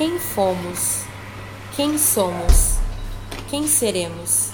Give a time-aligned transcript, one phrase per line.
[0.00, 1.02] Quem fomos?
[1.76, 2.76] Quem somos?
[3.50, 4.48] Quem seremos?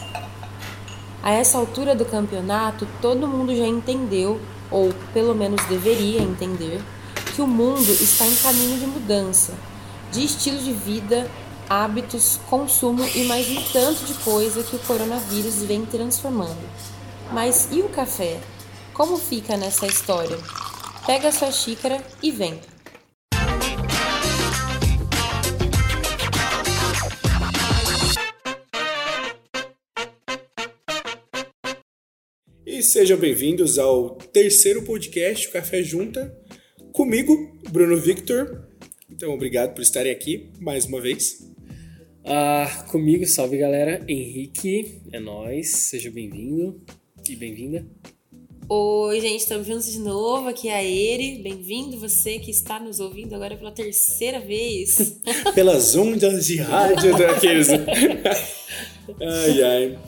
[1.23, 4.41] A essa altura do campeonato, todo mundo já entendeu,
[4.73, 6.83] ou pelo menos deveria entender,
[7.33, 9.55] que o mundo está em caminho de mudança,
[10.11, 11.31] de estilo de vida,
[11.71, 16.69] hábitos, consumo e mais um tanto de coisa que o coronavírus vem transformando.
[17.33, 18.41] Mas e o café?
[18.93, 20.41] Como fica nessa história?
[21.07, 22.61] Pega a sua xícara e vem!
[32.87, 36.33] Sejam bem-vindos ao terceiro podcast Café Junta,
[36.93, 38.65] comigo, Bruno Victor.
[39.11, 41.51] Então, obrigado por estarem aqui mais uma vez.
[42.25, 46.81] Ah, comigo, salve galera, Henrique, é nós, seja bem-vindo
[47.29, 47.85] e bem-vinda.
[48.69, 50.49] Oi, gente, estamos juntos de novo.
[50.49, 51.43] Aqui é a Eri.
[51.43, 55.21] Bem-vindo você que está nos ouvindo agora pela terceira vez.
[55.55, 57.69] Pelas ondas de rádio daqueles.
[59.21, 59.99] ai, ai.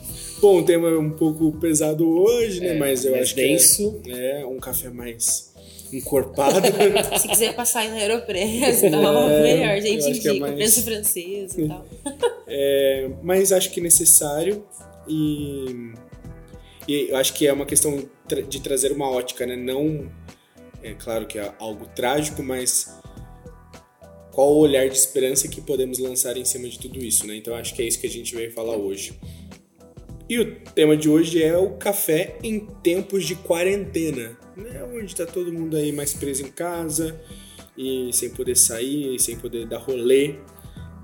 [0.41, 2.75] Bom, o tema é um pouco pesado hoje, né?
[2.75, 3.99] É, Mas eu acho denso.
[4.03, 5.53] que é, é um café mais
[5.91, 6.61] encorpado.
[7.19, 9.69] Se quiser passar na Aeropress e tal, É, melhor.
[9.69, 11.85] A gente é indica, mais- pensa francês e tal.
[12.51, 14.65] É, mas acho que é necessário
[15.07, 15.91] e,
[16.87, 18.03] e eu acho que é uma questão
[18.49, 19.55] de trazer uma ótica, né?
[19.55, 20.09] Não,
[20.81, 22.91] é claro que é algo trágico, mas
[24.31, 27.35] qual o olhar de esperança que podemos lançar em cima de tudo isso, né?
[27.35, 29.13] Então acho que é isso que a gente veio falar hoje.
[30.29, 34.83] E o tema de hoje é o café em tempos de quarentena, né?
[34.93, 37.19] Onde tá todo mundo aí mais preso em casa
[37.75, 40.35] e sem poder sair, sem poder dar rolê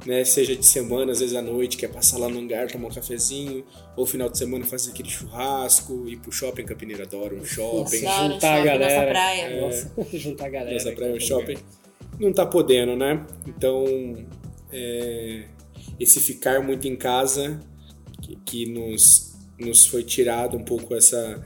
[0.06, 0.24] né?
[0.24, 3.66] Seja de semana, às vezes à noite, quer passar lá no hangar, tomar um cafezinho,
[3.96, 8.06] ou final de semana fazer aquele churrasco, ir pro shopping, Campineiro adora um shopping.
[8.06, 8.34] Adoro.
[8.34, 9.12] juntar a shopping, nossa galera.
[9.12, 9.62] praia.
[9.62, 10.74] Nossa, juntar a galera.
[10.74, 11.58] Nessa praia, um shopping.
[12.20, 13.26] Não tá podendo, né?
[13.48, 13.86] Então,
[14.72, 15.46] é,
[16.00, 17.60] esse ficar muito em casa,
[18.26, 21.46] que, que nos, nos foi tirado um pouco essa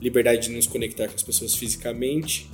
[0.00, 2.50] liberdade de nos conectar com as pessoas fisicamente,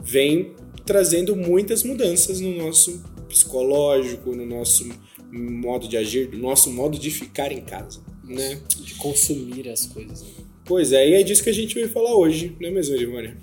[0.00, 0.52] vem
[0.84, 4.88] trazendo muitas mudanças no nosso psicológico, no nosso
[5.30, 8.60] modo de agir, no nosso modo de ficar em casa, né?
[8.68, 10.22] De consumir as coisas.
[10.22, 10.28] né?
[10.64, 13.36] Pois é, e é disso que a gente veio falar hoje, não é mesmo, Erivânia?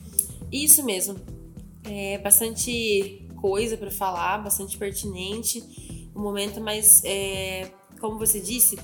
[0.51, 1.15] Isso mesmo.
[1.83, 5.63] É bastante coisa para falar, bastante pertinente.
[6.15, 8.77] Um momento mais, é, como você disse,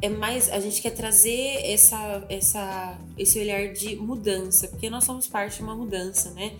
[0.00, 5.26] é mais a gente quer trazer essa, essa, esse olhar de mudança, porque nós somos
[5.26, 6.56] parte de uma mudança, né?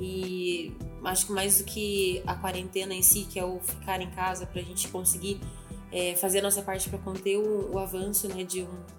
[0.00, 0.72] E
[1.04, 4.46] acho que mais do que a quarentena em si, que é o ficar em casa
[4.46, 5.40] para a gente conseguir
[5.92, 8.98] é, fazer a nossa parte para conter o, o avanço, né, de um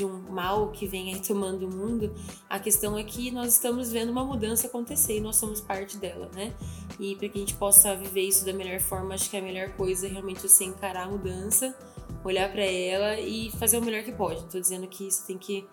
[0.00, 2.14] de um mal que vem aí tomando o mundo,
[2.48, 6.30] a questão é que nós estamos vendo uma mudança acontecer e nós somos parte dela,
[6.34, 6.54] né?
[6.98, 9.70] E para que a gente possa viver isso da melhor forma, acho que a melhor
[9.72, 11.76] coisa é realmente você encarar a mudança,
[12.24, 14.42] olhar para ela e fazer o melhor que pode.
[14.42, 15.64] Não tô dizendo que você tem que,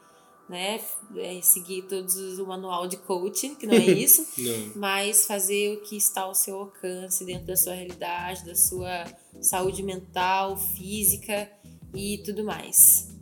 [0.50, 0.80] né,
[1.18, 4.72] é, seguir todos os, o manual de coach, que não é isso, Não.
[4.76, 9.06] mas fazer o que está ao seu alcance dentro da sua realidade, da sua
[9.42, 11.50] saúde mental, física
[11.94, 13.16] e tudo mais.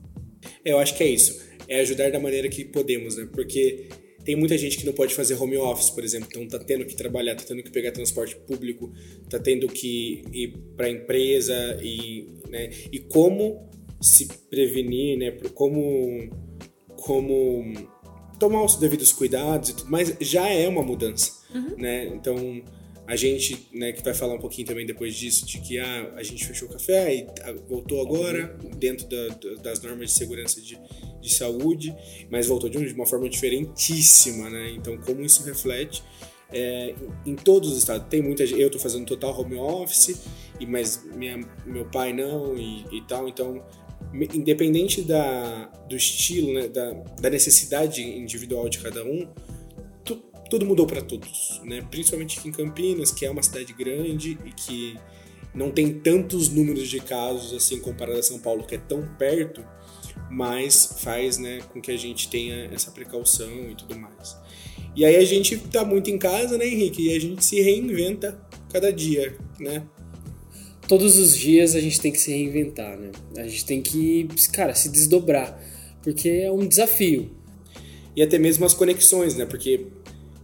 [0.64, 1.44] Eu acho que é isso.
[1.68, 3.28] É ajudar da maneira que podemos, né?
[3.32, 3.90] Porque
[4.26, 6.96] tem muita gente que não pode fazer home office, por exemplo, então tá tendo que
[6.96, 8.92] trabalhar, tá tendo que pegar transporte público,
[9.30, 12.72] tá tendo que ir para empresa e, né?
[12.92, 13.70] E como
[14.02, 15.32] se prevenir, né?
[15.54, 16.28] Como
[16.98, 17.74] como
[18.40, 21.32] tomar os devidos cuidados e tudo mais, já é uma mudança,
[21.78, 22.08] né?
[22.08, 22.64] Então
[23.08, 26.24] a gente, né, que vai falar um pouquinho também depois disso, de que ah, a
[26.24, 30.60] gente fechou o café e ah, voltou agora dentro da- da- das normas de segurança
[30.62, 30.78] de,
[31.22, 31.96] de saúde,
[32.32, 34.72] mas voltou de uma forma diferentíssima, né?
[34.72, 36.04] Então como isso reflete
[36.52, 36.96] é,
[37.26, 38.08] em todos os estados.
[38.10, 40.22] Tem muita gente, eu tô fazendo total home office,
[40.60, 43.64] e, mas minha, meu pai não e, e tal, então
[44.34, 49.28] independente da, do estilo, né, da, da necessidade individual de cada um,
[50.56, 51.86] tudo mudou para todos, né?
[51.92, 54.98] Principalmente aqui em Campinas, que é uma cidade grande e que
[55.54, 59.62] não tem tantos números de casos assim comparado a São Paulo, que é tão perto,
[60.32, 64.38] mas faz, né, com que a gente tenha essa precaução e tudo mais.
[64.96, 67.10] E aí a gente tá muito em casa, né, Henrique?
[67.10, 68.40] E a gente se reinventa
[68.72, 69.84] cada dia, né?
[70.88, 73.12] Todos os dias a gente tem que se reinventar, né?
[73.36, 75.62] A gente tem que, cara, se desdobrar.
[76.02, 77.30] Porque é um desafio.
[78.16, 79.46] e até mesmo as conexões, né?
[79.46, 79.88] Porque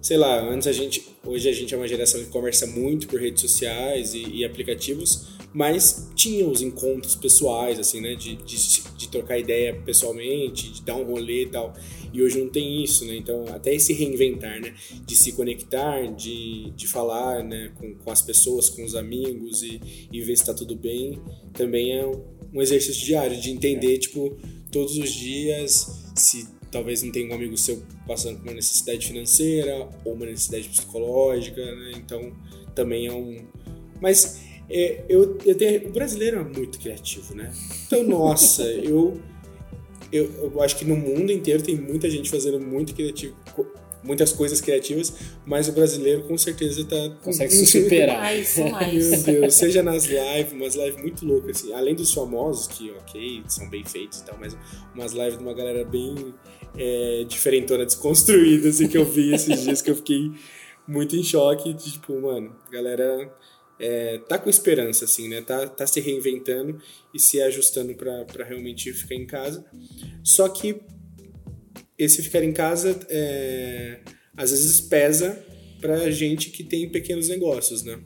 [0.02, 1.12] sei lá, antes a gente.
[1.24, 5.28] Hoje a gente é uma geração que conversa muito por redes sociais e, e aplicativos,
[5.54, 8.16] mas tinha os encontros pessoais, assim, né?
[8.16, 11.74] De, de, de, trocar ideia pessoalmente, de dar um rolê e tal.
[12.12, 13.16] E hoje não tem isso, né?
[13.16, 14.74] Então, até esse reinventar, né?
[15.06, 17.72] De se conectar, de, de falar né?
[17.80, 19.80] com, com as pessoas, com os amigos e,
[20.12, 21.22] e ver se tá tudo bem,
[21.54, 22.06] também é
[22.54, 24.36] um exercício diário, de entender, tipo,
[24.72, 29.90] todos os dias se talvez não tenha um amigo seu passando por uma necessidade financeira
[30.06, 31.92] ou uma necessidade psicológica, né?
[31.96, 32.32] Então,
[32.74, 33.38] também é um...
[34.02, 37.52] Mas é, eu, eu tenho, o brasileiro é muito criativo, né?
[37.86, 39.20] Então, nossa, eu,
[40.12, 43.36] eu, eu acho que no mundo inteiro tem muita gente fazendo muito criativo,
[44.04, 45.14] muitas coisas criativas,
[45.46, 47.18] mas o brasileiro com certeza tá.
[47.24, 48.18] Consegue se superar.
[48.18, 49.10] Mais, mais.
[49.10, 51.74] Meu Deus, seja nas lives, umas lives muito loucas, assim.
[51.74, 54.56] Além dos famosos, que, ok, são bem feitos e tal, mas
[54.94, 56.34] umas lives de uma galera bem
[56.78, 60.32] é, diferentona, desconstruída, assim, que eu vi esses dias, que eu fiquei
[60.88, 61.74] muito em choque.
[61.74, 63.32] De, tipo, mano, galera
[63.80, 65.42] é, tá com esperança, assim, né?
[65.42, 66.80] Tá, tá se reinventando
[67.14, 69.66] e se ajustando para realmente ficar em casa.
[70.24, 70.82] Só que
[72.04, 74.00] esse ficar em casa é,
[74.36, 75.38] às vezes pesa
[75.80, 78.00] pra gente que tem pequenos negócios, né?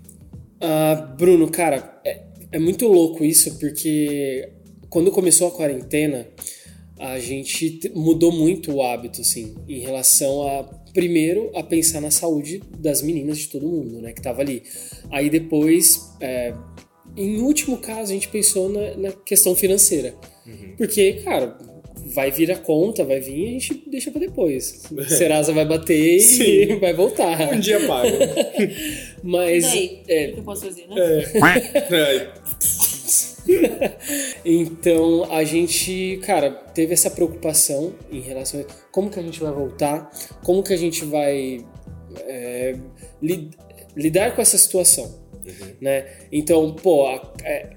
[0.62, 4.50] Uh, Bruno, cara, é, é muito louco isso, porque
[4.90, 6.28] quando começou a quarentena,
[6.98, 10.64] a gente mudou muito o hábito, assim, em relação a
[10.94, 14.64] primeiro a pensar na saúde das meninas de todo mundo, né, que tava ali.
[15.12, 16.54] Aí depois, é,
[17.16, 20.16] em último caso, a gente pensou na, na questão financeira.
[20.46, 20.76] Uhum.
[20.78, 21.58] Porque, cara,
[22.06, 24.84] vai vir a conta, vai vir e a gente deixa para depois.
[25.10, 26.44] Serasa vai bater Sim.
[26.44, 27.54] e vai voltar.
[27.54, 28.12] Um dia paga.
[29.24, 29.64] Mas.
[29.64, 30.96] Daí, é, o que eu posso fazer, né?
[30.98, 32.32] É.
[34.44, 39.52] então a gente, cara, teve essa preocupação em relação a como que a gente vai
[39.52, 40.10] voltar,
[40.44, 41.64] como que a gente vai
[42.26, 42.76] é,
[43.22, 43.52] lid,
[43.96, 45.76] lidar com essa situação, uhum.
[45.80, 46.08] né?
[46.32, 47.08] Então, pô,
[47.44, 47.70] é,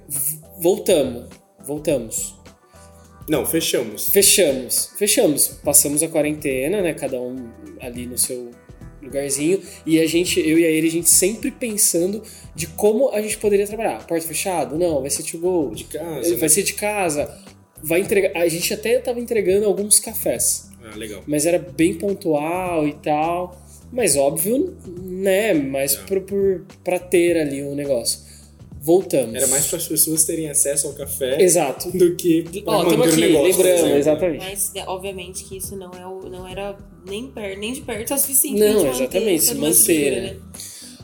[0.59, 1.29] voltamos,
[1.67, 2.38] voltamos.
[3.29, 4.09] Não, fechamos.
[4.09, 5.49] Fechamos, fechamos.
[5.63, 6.95] Passamos a quarentena, né?
[6.95, 8.51] Cada um ali no seu
[9.03, 9.61] lugarzinho.
[9.85, 12.23] E a gente, eu e a ele, a gente sempre pensando
[12.55, 14.07] de como a gente poderia trabalhar.
[14.07, 14.77] Porta fechada?
[14.77, 15.75] Não, vai ser to go.
[15.75, 16.31] De casa.
[16.31, 16.49] Vai né?
[16.49, 17.39] ser de casa.
[17.83, 18.41] Vai entregar.
[18.41, 20.71] A gente até tava entregando alguns cafés.
[20.83, 21.23] Ah, legal.
[21.27, 23.61] Mas era bem pontual e tal.
[23.93, 25.53] Mas óbvio, né?
[25.53, 26.21] Mas é.
[26.83, 28.28] pra ter ali o um negócio
[28.89, 29.35] voltamos.
[29.35, 31.91] Era mais para as pessoas terem acesso ao café Exato.
[31.91, 34.45] do que Ó, oh, aqui, negócio, lembrando, exatamente.
[34.47, 36.75] Mas, é, obviamente, que isso não, é o, não era
[37.07, 40.37] nem, per, nem de perto o suficiente Não, exatamente, se manter, né?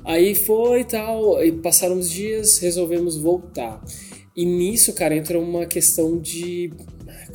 [0.02, 3.82] Aí foi e tal, e passaram uns dias, resolvemos voltar.
[4.34, 6.72] E nisso, cara, entra uma questão de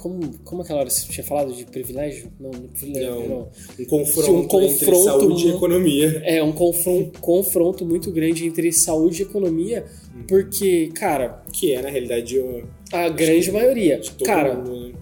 [0.02, 2.32] como, como aquela hora você tinha falado de privilégio?
[2.40, 3.28] Não, privilégio, não.
[3.28, 3.50] não.
[3.80, 6.22] Um confronto, um confronto entre saúde e economia.
[6.26, 9.86] É, um confronto, confronto muito grande entre saúde e economia,
[10.16, 10.24] hum.
[10.28, 11.44] porque, cara.
[11.52, 12.64] Que é, na realidade, o,
[12.94, 14.02] a grande maioria.
[14.24, 14.94] Cara, mundo, né?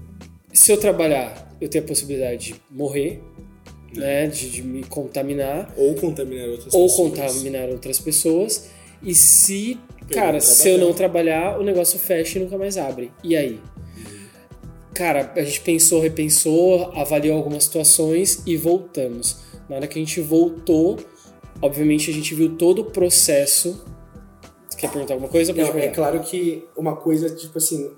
[0.52, 3.22] se eu trabalhar, eu tenho a possibilidade de morrer,
[3.96, 4.00] é.
[4.00, 4.28] né?
[4.28, 5.72] De, de, me contaminar.
[5.78, 7.00] Ou contaminar outras ou pessoas.
[7.00, 8.70] Ou contaminar outras pessoas.
[9.04, 9.78] E se,
[10.12, 13.12] cara, se eu não trabalhar, o negócio fecha e nunca mais abre.
[13.24, 13.60] E aí?
[14.98, 19.38] Cara, a gente pensou, repensou, avaliou algumas situações e voltamos.
[19.70, 20.98] Na hora que a gente voltou,
[21.62, 23.86] obviamente a gente viu todo o processo.
[24.68, 25.54] Você quer perguntar alguma coisa?
[25.54, 27.96] Não, é claro que uma coisa, tipo assim,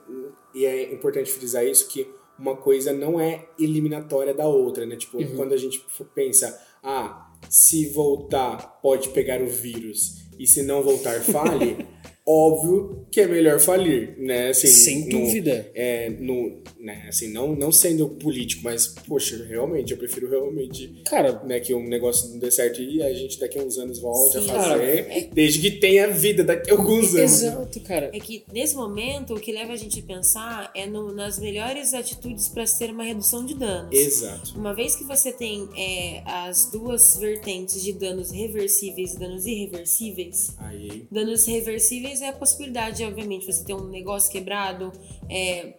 [0.54, 2.06] e é importante frisar isso, que
[2.38, 4.98] uma coisa não é eliminatória da outra, né?
[4.98, 5.36] Tipo, uhum.
[5.38, 5.82] quando a gente
[6.14, 11.86] pensa, ah, se voltar pode pegar o vírus e se não voltar fale,
[12.30, 14.50] óbvio que é melhor falir, né?
[14.50, 15.72] Assim, Sem no, dúvida.
[15.74, 17.06] É, no, né?
[17.08, 21.88] Assim, não, não sendo político, mas, poxa, realmente, eu prefiro realmente cara, né, que um
[21.88, 25.06] negócio não dê certo e a gente daqui a uns anos volte sim, a fazer,
[25.06, 25.30] cara, é...
[25.34, 27.42] desde que tenha vida daqui a alguns anos.
[27.42, 28.12] Exato, cara.
[28.14, 31.96] É que, nesse momento, o que leva a gente a pensar é no, nas melhores
[31.96, 33.92] atitudes para ter uma redução de danos.
[33.92, 34.56] Exato.
[34.56, 40.56] Uma vez que você tem é, as duas vertentes de danos reversíveis e danos irreversíveis,
[40.60, 41.08] Aí.
[41.12, 44.92] danos reversíveis é a possibilidade, obviamente, você ter um negócio quebrado,
[45.30, 45.74] é,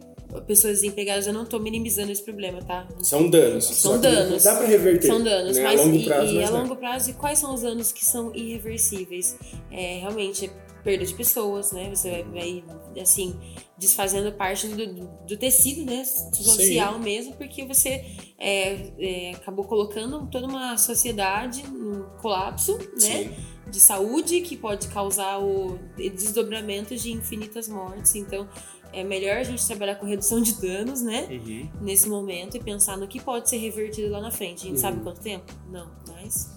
[0.47, 2.87] pessoas desempregadas, eu não estou minimizando esse problema, tá?
[3.03, 3.65] São danos.
[3.65, 4.45] São danos.
[4.45, 5.09] Dá para reverter.
[5.09, 5.63] São danos, né?
[5.65, 8.05] mas a longo prazo, e, e a longo prazo, e quais são os danos que
[8.05, 9.37] são irreversíveis?
[9.71, 10.51] É, realmente,
[10.85, 11.91] perda de pessoas, né?
[11.93, 12.65] Você vai, vai
[13.01, 13.35] assim,
[13.77, 16.05] desfazendo parte do, do tecido, né?
[16.05, 17.01] Social Sim.
[17.01, 18.05] mesmo, porque você
[18.39, 23.25] é, é, acabou colocando toda uma sociedade no colapso, né?
[23.25, 28.15] Sim de saúde que pode causar o desdobramento de infinitas mortes.
[28.15, 28.49] Então,
[28.93, 31.29] é melhor a gente trabalhar com redução de danos, né?
[31.31, 31.69] Uhum.
[31.81, 34.63] Nesse momento e pensar no que pode ser revertido lá na frente.
[34.63, 34.81] A gente uhum.
[34.81, 35.45] sabe quanto tempo?
[35.71, 36.51] Não, mas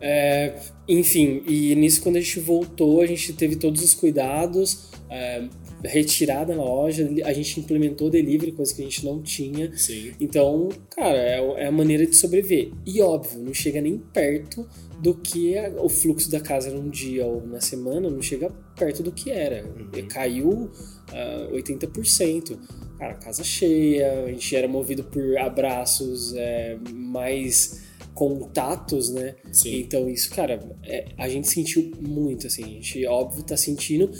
[0.00, 5.48] É, enfim, e nisso quando a gente voltou, a gente teve todos os cuidados, é,
[5.84, 9.76] retirada na loja, a gente implementou delivery, coisa que a gente não tinha.
[9.76, 10.12] Sim.
[10.20, 12.70] Então, cara, é, é a maneira de sobreviver.
[12.86, 14.66] E óbvio, não chega nem perto
[15.00, 19.02] do que é o fluxo da casa num dia ou na semana, não chega perto
[19.02, 19.64] do que era.
[19.64, 20.08] Uhum.
[20.08, 22.56] Caiu uh, 80%.
[22.98, 27.82] Cara, casa cheia, a gente era movido por abraços, é, mais
[28.14, 29.34] contatos, né?
[29.52, 29.80] Sim.
[29.80, 34.10] Então isso, cara, é, a gente sentiu muito, assim, a gente, óbvio, tá sentindo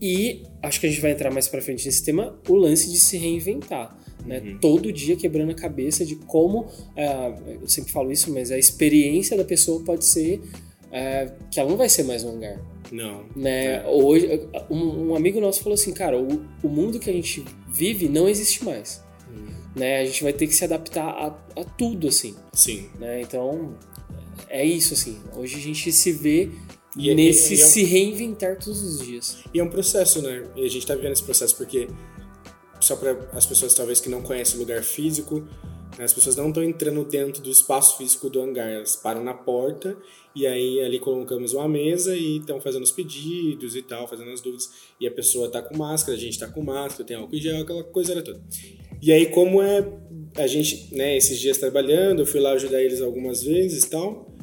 [0.00, 2.98] e acho que a gente vai entrar mais para frente nesse tema, o lance de
[2.98, 3.96] se reinventar.
[4.24, 4.40] Né?
[4.40, 4.58] Uhum.
[4.58, 9.36] Todo dia quebrando a cabeça de como, uh, eu sempre falo isso, mas a experiência
[9.36, 12.58] da pessoa pode ser uh, que ela não vai ser mais um hangar.
[12.90, 13.24] Não.
[13.34, 13.76] Né?
[13.76, 13.86] É.
[13.86, 18.08] Hoje, um, um, amigo nosso falou assim, cara, o, o, mundo que a gente vive
[18.08, 19.02] não existe mais.
[19.28, 19.46] Uhum.
[19.76, 20.00] Né?
[20.00, 22.34] A gente vai ter que se adaptar a, a tudo, assim.
[22.52, 22.88] Sim.
[22.98, 23.20] Né?
[23.20, 23.74] Então,
[24.48, 25.18] é isso, assim.
[25.36, 26.50] Hoje a gente se vê
[26.96, 29.38] E é- nesse e é um- se reinventar todos os dias.
[29.52, 30.44] E é um processo, né?
[30.56, 31.88] E a gente tá vivendo esse processo porque,
[32.80, 35.40] só para as pessoas talvez que não conhecem o lugar físico,
[35.98, 39.32] né, as pessoas não estão entrando dentro do espaço físico do hangar, elas param na
[39.34, 39.96] porta
[40.34, 44.40] e aí ali colocamos uma mesa e estão fazendo os pedidos e tal, fazendo as
[44.40, 44.70] dúvidas.
[45.00, 47.62] E a pessoa tá com máscara, a gente tá com máscara, tem álcool em gel,
[47.62, 48.40] aquela coisa era toda.
[49.00, 49.86] E aí, como é
[50.36, 54.33] a gente, né, esses dias trabalhando, eu fui lá ajudar eles algumas vezes e tal.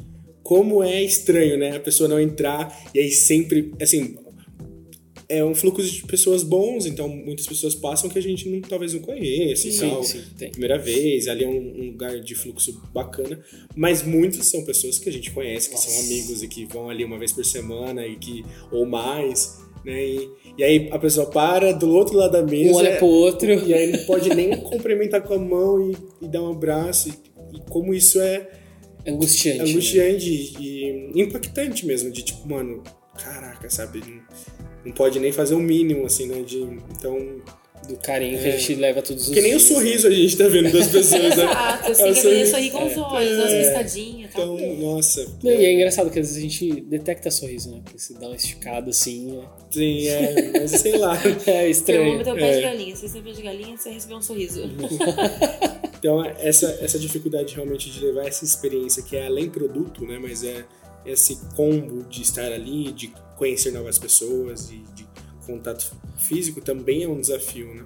[0.42, 1.76] Como é estranho, né?
[1.76, 4.16] A pessoa não entrar e aí sempre, assim,
[5.28, 8.92] é um fluxo de pessoas bons, então muitas pessoas passam que a gente não, talvez
[8.92, 10.04] não conheça e Sim, tal.
[10.04, 10.50] sim, tem.
[10.50, 13.42] Primeira vez, ali é um, um lugar de fluxo bacana,
[13.74, 17.02] mas muitos são pessoas que a gente conhece, que são amigos e que vão ali
[17.02, 20.04] uma vez por semana e que ou mais, né?
[20.04, 23.50] E, e aí a pessoa para do outro lado da mesa Um olha pro outro.
[23.50, 25.96] e aí não pode nem cumprimentar com a mão e,
[26.26, 28.50] e dar um abraço e, e como isso é
[29.06, 29.58] Angustiante.
[29.58, 29.70] né?
[29.70, 32.82] angustiante e impactante mesmo, de tipo, mano,
[33.16, 34.00] caraca, sabe?
[34.00, 34.22] Não,
[34.86, 36.42] não pode nem fazer o mínimo, assim, né?
[36.42, 37.40] De, então.
[37.88, 39.68] Do carinho que a gente leva todos os Que nem o dias.
[39.68, 41.44] sorriso a gente tá vendo das pessoas, né?
[41.44, 44.58] Exato, assim, É o que a menina sorri com os olhos, umas piscadinhas e tal.
[44.58, 45.26] Então, nossa.
[45.42, 47.80] Não, e é engraçado que às vezes a gente detecta sorriso, né?
[47.82, 51.18] Porque se dá uma esticada assim, Sim, é, mas sei lá.
[51.46, 52.00] é, é estranho.
[52.02, 52.56] Termômetro é o pé É.
[52.56, 52.96] de galinha.
[52.96, 54.62] Se você é pé de galinha, você recebeu um sorriso.
[55.98, 60.18] Então, essa, essa dificuldade realmente de levar essa experiência, que é além produto, né?
[60.20, 60.64] Mas é
[61.06, 65.04] esse combo de estar ali, de conhecer novas pessoas e de
[65.46, 67.84] contato físico também é um desafio, né?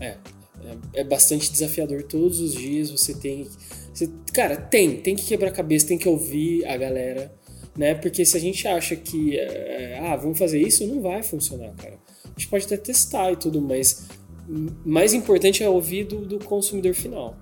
[0.00, 0.06] É,
[0.64, 2.90] é, é bastante desafiador todos os dias.
[2.90, 3.48] Você tem.
[3.92, 7.32] Você, cara, tem, tem que quebrar a cabeça, tem que ouvir a galera,
[7.76, 7.94] né?
[7.94, 11.98] Porque se a gente acha que, é, ah, vamos fazer isso, não vai funcionar, cara.
[12.24, 14.08] A gente pode até testar e tudo, mas
[14.84, 17.36] mais importante é ouvir do, do consumidor final,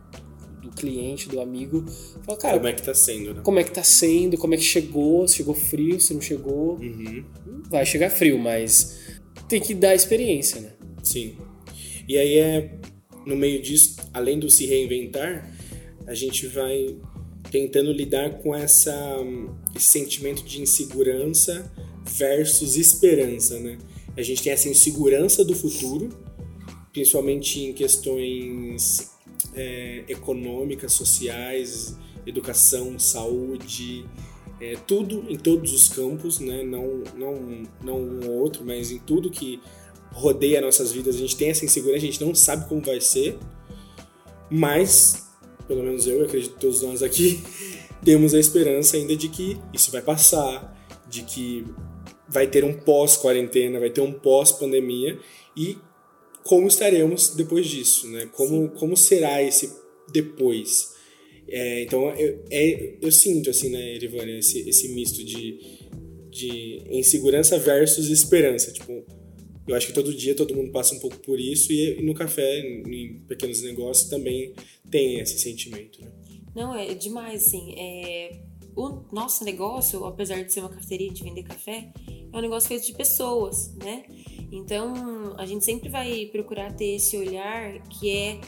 [0.60, 1.84] do cliente, do amigo.
[2.24, 3.40] Fala, cara, Como é que tá sendo, né?
[3.42, 6.76] como é que tá sendo, como é que chegou, se chegou frio, se não chegou.
[6.76, 7.24] Uhum.
[7.70, 9.01] Vai chegar frio, mas
[9.52, 10.70] tem que dar experiência, né?
[11.02, 11.36] Sim.
[12.08, 12.70] E aí é
[13.26, 15.46] no meio disso, além do se reinventar,
[16.06, 16.96] a gente vai
[17.50, 18.96] tentando lidar com essa
[19.76, 21.70] esse sentimento de insegurança
[22.06, 23.76] versus esperança, né?
[24.16, 26.08] A gente tem essa insegurança do futuro,
[26.90, 29.10] principalmente em questões
[29.54, 31.94] é, econômicas, sociais,
[32.26, 34.06] educação, saúde,
[34.62, 36.62] é, tudo em todos os campos, né?
[36.62, 39.60] Não, não, não um ou outro, mas em tudo que
[40.12, 43.36] rodeia nossas vidas, a gente tem essa insegurança, a gente não sabe como vai ser,
[44.48, 45.26] mas,
[45.66, 47.42] pelo menos eu, eu acredito que todos nós aqui,
[48.04, 50.78] temos a esperança ainda de que isso vai passar,
[51.08, 51.66] de que
[52.28, 55.18] vai ter um pós-quarentena, vai ter um pós-pandemia
[55.56, 55.76] e
[56.44, 58.28] como estaremos depois disso, né?
[58.32, 59.72] Como, como será esse
[60.12, 60.91] depois?
[61.54, 65.58] É, então, eu, é, eu sinto, assim, né, Erivânia, esse, esse misto de,
[66.30, 68.72] de insegurança versus esperança.
[68.72, 69.04] Tipo,
[69.68, 72.58] eu acho que todo dia todo mundo passa um pouco por isso e, no café,
[72.58, 74.54] em, em pequenos negócios, também
[74.90, 76.10] tem esse sentimento, né?
[76.54, 77.74] Não, é demais, assim.
[77.76, 78.40] É...
[78.74, 81.92] O nosso negócio, apesar de ser uma cafeteria de vender café,
[82.32, 84.04] é um negócio feito de pessoas, né?
[84.50, 88.40] Então, a gente sempre vai procurar ter esse olhar que é,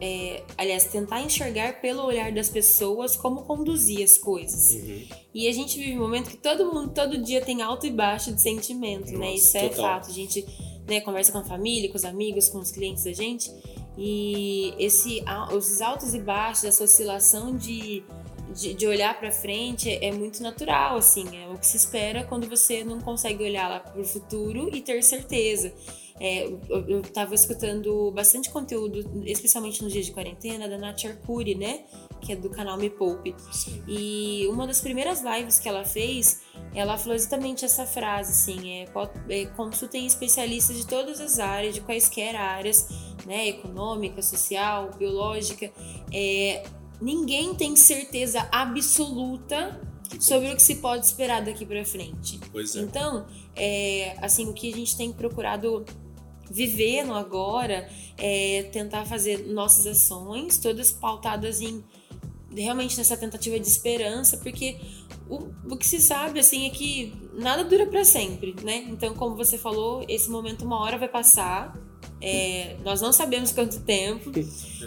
[0.00, 4.72] é aliás, tentar enxergar pelo olhar das pessoas como conduzir as coisas.
[5.32, 8.32] E a gente vive um momento que todo mundo, todo dia tem alto e baixo
[8.32, 9.30] de sentimento, né?
[9.30, 9.84] Nossa, Isso é total.
[9.84, 10.10] fato.
[10.10, 10.46] A gente
[10.86, 13.50] né, conversa com a família, com os amigos, com os clientes da gente.
[13.96, 15.22] E esse,
[15.54, 18.02] os altos e baixos, essa oscilação de,
[18.54, 21.24] de, de olhar pra frente é muito natural, assim.
[21.36, 25.02] É o que se espera quando você não consegue olhar lá pro futuro e ter
[25.02, 25.72] certeza.
[26.20, 31.54] É, eu, eu tava escutando bastante conteúdo, especialmente nos dias de quarentena, da Nath Arcuri,
[31.54, 31.84] né?
[32.24, 33.34] que é do canal Me Poupe.
[33.52, 33.82] Sim.
[33.86, 36.40] E uma das primeiras lives que ela fez,
[36.74, 38.86] ela falou exatamente essa frase, assim, é,
[39.28, 42.88] é consultem especialistas de todas as áreas, de quaisquer áreas,
[43.26, 45.70] né, econômica, social, biológica,
[46.12, 46.64] é,
[47.00, 49.80] ninguém tem certeza absoluta
[50.18, 52.40] sobre o que se pode esperar daqui para frente.
[52.52, 52.80] Pois é.
[52.80, 55.84] Então, é, assim, o que a gente tem procurado
[56.50, 61.82] viver no agora é tentar fazer nossas ações, todas pautadas em
[62.56, 64.76] realmente nessa tentativa de esperança, porque
[65.28, 68.86] o, o que se sabe assim é que nada dura para sempre, né?
[68.88, 71.76] Então, como você falou, esse momento uma hora vai passar.
[72.20, 74.30] É, nós não sabemos quanto tempo,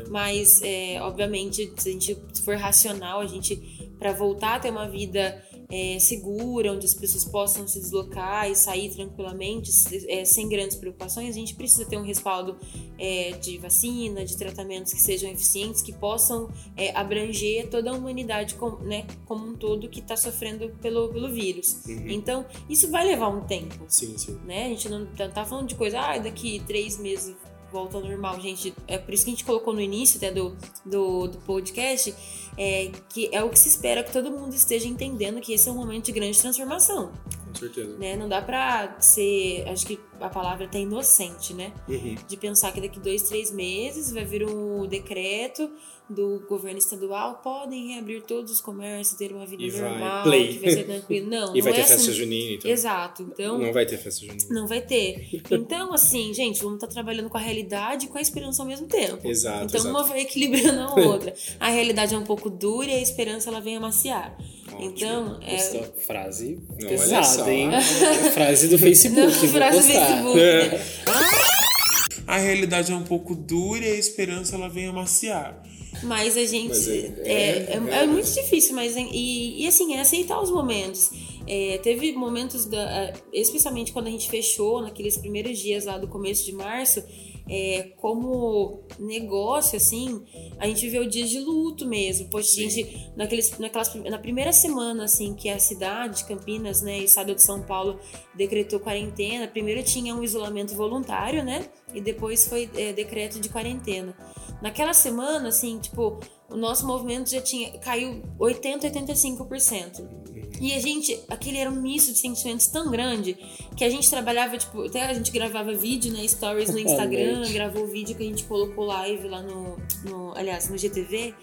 [0.09, 3.55] mas é, obviamente se a gente for racional, a gente
[3.99, 8.55] para voltar a ter uma vida é, segura, onde as pessoas possam se deslocar e
[8.55, 9.69] sair tranquilamente,
[10.07, 12.55] é, sem grandes preocupações, a gente precisa ter um respaldo
[12.97, 18.55] é, de vacina, de tratamentos que sejam eficientes, que possam é, abranger toda a humanidade
[18.55, 21.85] com- né, como um todo que está sofrendo pelo, pelo vírus.
[21.85, 22.07] Uhum.
[22.07, 24.37] Então, isso vai levar um tempo Sim, sim.
[24.45, 24.65] né?
[24.65, 27.35] A gente não tá, tá falando de coisa, ah, daqui três meses
[27.71, 28.73] volta ao normal, gente.
[28.87, 30.55] É por isso que a gente colocou no início até do,
[30.85, 32.13] do, do podcast,
[32.57, 35.71] é, que é o que se espera que todo mundo esteja entendendo que esse é
[35.71, 37.11] um momento de grande transformação,
[37.47, 37.97] Com certeza.
[37.97, 38.15] né?
[38.15, 41.71] Não dá pra ser, acho que a palavra até inocente, né?
[41.87, 42.15] Uhum.
[42.27, 45.69] De pensar que daqui dois, três meses vai vir um decreto
[46.09, 50.53] do governo estadual, podem reabrir todos os comércios, ter uma vida E vai normal, play.
[50.53, 51.27] que vai ser tranquilo.
[51.31, 51.93] Não, E não vai é ter assim.
[51.95, 52.71] festa junina, então.
[52.71, 53.21] Exato.
[53.23, 54.45] Então, Não vai ter festa junina.
[54.49, 55.27] não vai ter.
[55.51, 58.87] Então, assim, gente, vamos estar trabalhando com a realidade e com a esperança ao mesmo
[58.87, 59.27] tempo.
[59.27, 59.89] Exato, Então, exato.
[59.89, 61.33] uma vai equilibrando a outra.
[61.59, 64.37] A realidade é um pouco dura e a esperança ela vem amaciar.
[64.71, 64.85] Ótimo.
[64.91, 65.55] Então, é.
[65.55, 67.03] Essa frase Não, olha só.
[67.03, 67.69] pesada, hein?
[68.33, 69.83] frase do Facebook, Não, frase do.
[69.93, 70.81] Facebook, né?
[72.27, 75.63] A realidade é um pouco dura e a esperança ela vem amaciar.
[76.03, 76.67] Mas a gente.
[76.69, 76.91] Mas é-
[77.25, 78.95] é, é, é- é muito difícil, mas.
[78.95, 81.11] E, e assim, é aceitar os momentos.
[81.47, 86.45] É, teve momentos, da, especialmente quando a gente fechou, naqueles primeiros dias lá do começo
[86.45, 87.01] de março,
[87.49, 90.23] é, como negócio, assim,
[90.59, 92.29] a gente viveu dias de luto mesmo.
[92.29, 97.05] Poxa, a gente, naqueles, naquelas, na primeira semana, assim, que a cidade, Campinas, né, e
[97.05, 97.99] estado de São Paulo
[98.35, 104.15] decretou quarentena, primeiro tinha um isolamento voluntário, né, e depois foi é, decreto de quarentena.
[104.61, 106.19] Naquela semana, assim, tipo,
[106.49, 110.27] o nosso movimento já tinha caiu 80, 85%.
[110.59, 113.37] E a gente, aquele era um misto de sentimentos tão grande
[113.75, 117.53] que a gente trabalhava, tipo, até a gente gravava vídeo, né, stories no Instagram, Realmente.
[117.53, 121.35] gravou o vídeo que a gente colocou live lá no, no aliás, no GTV.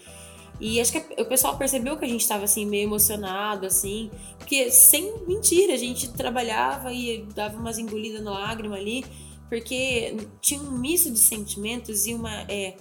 [0.59, 4.71] E acho que o pessoal percebeu que a gente tava assim meio emocionado assim, porque
[4.71, 9.03] sem mentira, a gente trabalhava e dava umas engolidas na lágrima ali,
[9.49, 12.75] porque tinha um misto de sentimentos e uma é,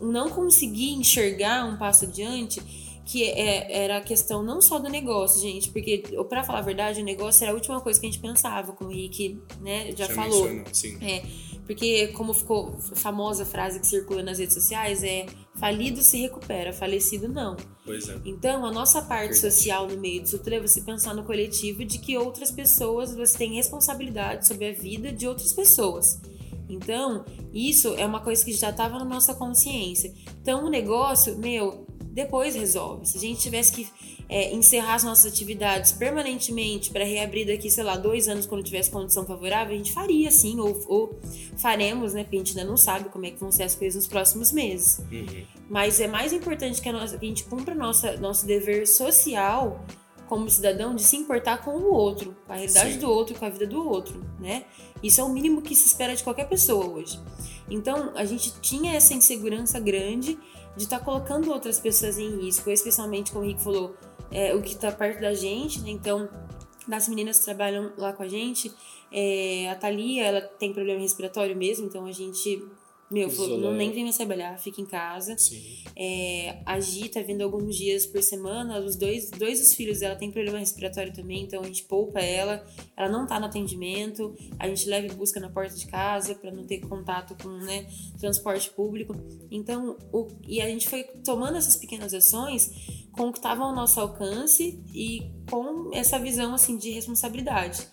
[0.00, 2.60] não conseguir enxergar um passo adiante
[3.08, 7.00] que é, era a questão não só do negócio, gente, porque pra falar a verdade,
[7.00, 10.10] o negócio era a última coisa que a gente pensava, como o Rick, né, já,
[10.10, 10.44] falou.
[10.44, 10.98] mencionou, Sim.
[11.00, 11.22] É,
[11.64, 15.24] porque como ficou famosa a frase que circula nas redes sociais é
[15.58, 17.56] falido se recupera, falecido não.
[17.82, 18.18] Pois é.
[18.26, 19.54] Então, a nossa parte Verdade.
[19.54, 23.38] social no meio disso tudo é você pensar no coletivo de que outras pessoas, você
[23.38, 26.20] tem responsabilidade sobre a vida de outras pessoas.
[26.68, 30.12] Então, isso é uma coisa que já estava na nossa consciência.
[30.40, 33.06] Então, o negócio, meu, depois resolve.
[33.06, 33.88] Se a gente tivesse que
[34.28, 38.90] é, encerrar as nossas atividades permanentemente para reabrir daqui, sei lá, dois anos, quando tivesse
[38.90, 41.18] condição favorável, a gente faria sim, ou, ou
[41.56, 42.24] faremos, né?
[42.24, 44.52] Porque a gente ainda não sabe como é que vão ser as coisas nos próximos
[44.52, 44.98] meses.
[45.10, 45.44] Uhum.
[45.70, 49.84] Mas é mais importante que a, nossa, que a gente cumpra nossa, nosso dever social
[50.28, 52.98] como cidadão de se importar com o outro, com a realidade Sim.
[52.98, 54.64] do outro, com a vida do outro, né?
[55.02, 57.18] Isso é o mínimo que se espera de qualquer pessoa hoje.
[57.70, 60.38] Então, a gente tinha essa insegurança grande
[60.76, 63.94] de estar colocando outras pessoas em risco, especialmente, como o Rick falou,
[64.30, 65.90] é, o que está perto da gente, né?
[65.90, 66.28] Então,
[66.86, 68.72] das meninas que trabalham lá com a gente,
[69.12, 72.64] é, a Thalia, ela tem problema respiratório mesmo, então a gente,
[73.10, 75.36] meu, falou, não nem vem mais trabalhar, fica em casa.
[75.38, 75.62] Sim.
[75.96, 78.78] É, a Gi tá vindo alguns dias por semana.
[78.80, 82.64] Os dois, dois dos filhos dela têm problema respiratório também, então a gente poupa ela.
[82.94, 84.36] Ela não tá no atendimento.
[84.58, 87.86] A gente leva e busca na porta de casa para não ter contato com né,
[88.20, 89.14] transporte público.
[89.50, 92.70] Então, o, e a gente foi tomando essas pequenas ações
[93.12, 97.88] com o que estava ao nosso alcance e com essa visão assim de responsabilidade.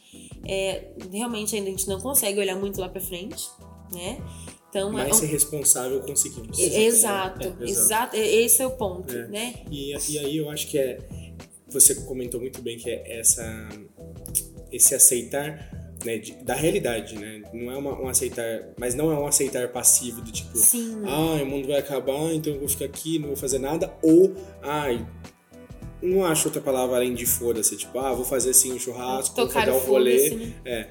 [0.47, 3.49] É, realmente ainda a gente não consegue olhar muito lá para frente,
[3.91, 4.19] né?
[4.76, 6.60] Então, é Mas um- ser responsável conseguimos.
[6.60, 8.16] Exato, É, é, exato.
[8.18, 9.28] Esse é o ponto, É.
[9.28, 9.54] né?
[9.72, 10.98] E, e aí eu acho que é.
[11.70, 13.70] Você comentou muito bem que é essa,
[14.72, 15.72] esse aceitar
[16.06, 17.42] né, de- da realidade, né?
[17.54, 21.02] Não é uma, um aceitar, mas não é um aceitar passivo do tipo, Sim.
[21.06, 24.36] ah, o mundo vai acabar, então eu vou ficar aqui, não vou fazer nada, ou,
[24.62, 25.06] ai,
[26.04, 29.48] não acho outra palavra além de foda-se, tipo, ah, vou fazer assim um churrasco, vou
[29.48, 30.54] Tocar fazer o um rolê, né?
[30.64, 30.88] é,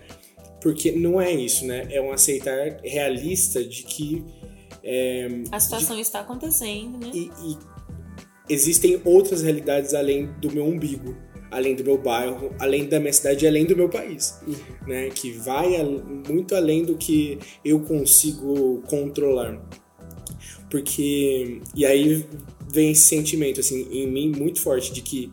[0.64, 1.86] porque não é isso, né?
[1.90, 4.24] É um aceitar realista de que
[5.52, 7.10] A situação está acontecendo, né?
[7.12, 7.58] e, e
[8.48, 11.14] existem outras realidades além do meu umbigo,
[11.50, 14.40] além do meu bairro, além da minha cidade e além do meu país,
[14.86, 15.10] né?
[15.10, 15.76] Que vai
[16.26, 19.62] muito além do que eu consigo controlar.
[20.70, 22.24] Porque e aí
[22.72, 25.30] vem esse sentimento assim em mim muito forte de que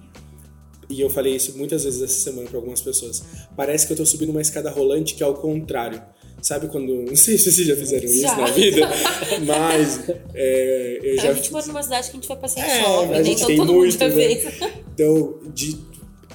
[0.91, 3.23] e eu falei isso muitas vezes essa semana para algumas pessoas.
[3.55, 6.01] Parece que eu tô subindo uma escada rolante que é ao contrário.
[6.41, 6.91] Sabe quando.
[7.05, 8.35] Não sei se vocês já fizeram isso Já.
[8.37, 8.89] na vida,
[9.45, 9.99] mas
[10.33, 13.05] é, eu já a gente mora numa cidade que a gente vai passear É, shopping,
[13.05, 13.23] a né?
[13.23, 14.73] gente Então tem todo muito, mundo né?
[14.93, 15.77] Então, de,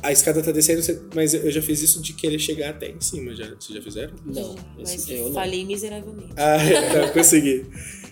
[0.03, 0.81] a escada tá descendo,
[1.13, 3.35] mas eu já fiz isso de querer chegar até em cima.
[3.35, 4.15] Já, vocês já fizeram?
[4.25, 5.33] Não, Mas eu não.
[5.33, 6.33] falei miseravelmente.
[6.37, 6.59] Ah,
[7.03, 7.67] eu consegui.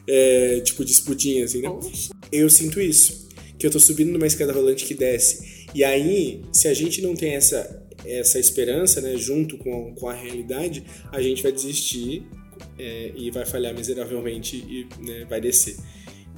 [0.07, 1.69] É, tipo, disputinha, assim, né?
[1.71, 2.11] Poxa.
[2.33, 3.29] Eu sinto isso.
[3.57, 5.54] Que eu tô subindo numa escada rolante que desce.
[5.75, 10.13] E aí, se a gente não tem essa, essa esperança, né, junto com, com a
[10.13, 12.27] realidade, a gente vai desistir
[12.79, 15.77] é, e vai falhar miseravelmente e né, vai descer.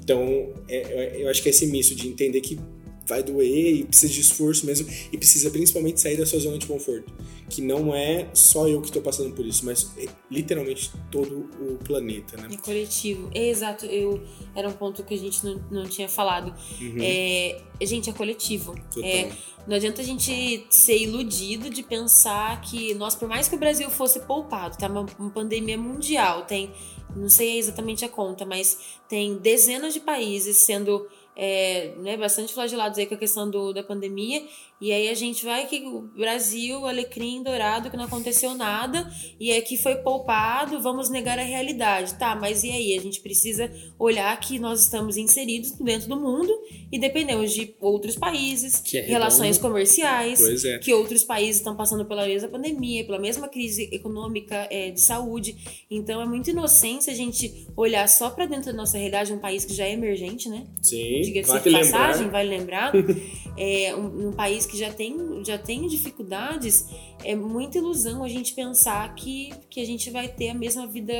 [0.03, 2.59] Então, é, eu acho que é esse misto de entender que
[3.07, 6.66] vai doer e precisa de esforço mesmo e precisa principalmente sair da sua zona de
[6.66, 7.12] conforto.
[7.49, 11.79] Que não é só eu que estou passando por isso, mas é, literalmente todo o
[11.85, 12.49] planeta, né?
[12.53, 13.31] É coletivo.
[13.33, 13.87] É, exato.
[13.87, 14.21] Eu,
[14.55, 16.53] era um ponto que a gente não, não tinha falado.
[17.01, 18.73] É, gente, é coletivo.
[18.73, 18.83] Uhum.
[18.90, 19.09] Total.
[19.09, 19.31] É,
[19.66, 23.90] não adianta a gente ser iludido de pensar que, nós, por mais que o Brasil
[23.90, 26.71] fosse poupado, tá uma, uma pandemia mundial, tem,
[27.14, 32.99] não sei exatamente a conta, mas tem dezenas de países sendo é, né, bastante flagelados
[32.99, 34.42] aí com a questão do, da pandemia,
[34.81, 39.11] e aí a gente vai que o Brasil, alecrim dourado, que não aconteceu nada,
[39.41, 42.15] e aqui foi poupado, vamos negar a realidade.
[42.19, 42.97] Tá, mas e aí?
[42.97, 46.53] A gente precisa olhar que nós estamos inseridos dentro do mundo
[46.93, 50.79] e dependemos de outros países, Que é relações comerciais, é.
[50.79, 55.57] que outros países estão passando pela mesma pandemia, pela mesma crise econômica, é, de saúde.
[55.91, 59.65] Então é muito inocência a gente olhar só para dentro da nossa realidade, um país
[59.65, 60.67] que já é emergente, né?
[60.83, 62.31] Sim, Diga-se de passagem, lembrar.
[62.31, 62.93] vale lembrar,
[63.57, 66.87] é, um, um país que já tem, já tem dificuldades,
[67.25, 71.13] é muita ilusão a gente pensar que, que a gente vai ter a mesma vida,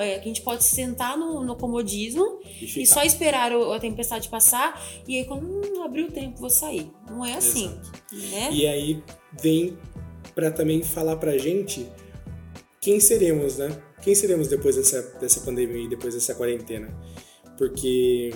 [0.00, 3.80] é, que a gente pode sentar no, no comodismo E e só esperar o- a
[3.80, 6.90] tempestade passar e aí quando hum, abrir o tempo vou sair.
[7.08, 7.68] Não é assim,
[8.12, 8.50] né?
[8.52, 9.02] E aí
[9.40, 9.76] vem
[10.34, 11.86] pra também falar pra gente
[12.80, 13.68] quem seremos, né?
[14.02, 16.88] Quem seremos depois dessa, dessa pandemia e depois dessa quarentena?
[17.58, 18.30] Porque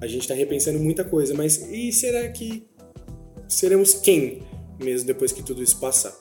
[0.00, 2.66] a gente tá repensando muita coisa, mas e será que
[3.52, 4.42] seremos quem
[4.82, 6.12] mesmo depois que tudo isso passar?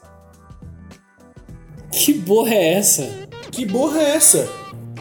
[1.92, 3.28] Que borra é essa?
[3.52, 4.50] Que borra é essa?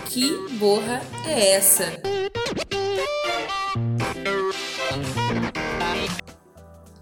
[0.06, 1.84] Que borra é essa?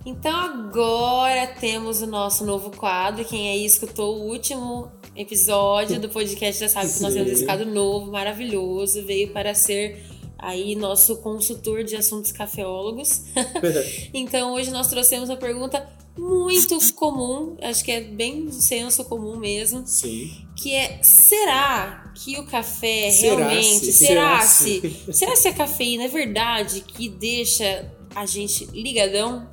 [0.04, 3.24] Então agora temos o nosso novo quadro.
[3.24, 7.66] Quem aí escutou o último episódio do podcast já sabe que nós temos esse quadro
[7.66, 10.04] novo, maravilhoso, veio para ser
[10.38, 13.22] aí nosso consultor de assuntos cafeólogos.
[14.14, 19.86] então hoje nós trouxemos uma pergunta muito comum, acho que é bem senso comum mesmo,
[19.86, 20.30] Sim.
[20.56, 23.92] que é será que o café Será realmente se?
[23.92, 29.48] será Será se será se a cafeína é verdade que deixa a gente ligadão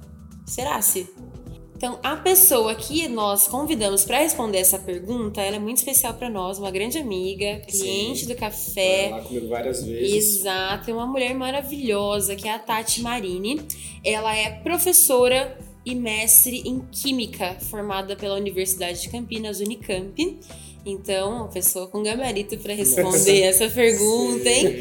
[0.47, 1.07] será se
[1.75, 6.29] então a pessoa que nós convidamos para responder essa pergunta ela é muito especial para
[6.29, 8.27] nós uma grande amiga cliente Sim.
[8.27, 10.39] do café lá comigo várias vezes.
[10.39, 13.61] Exato, é uma mulher maravilhosa que é a Tati Marini.
[14.03, 20.39] Ela é professora e mestre em Química, formada pela Universidade de Campinas, Unicamp.
[20.85, 24.75] Então, uma pessoa com gabarito para responder essa pergunta, hein?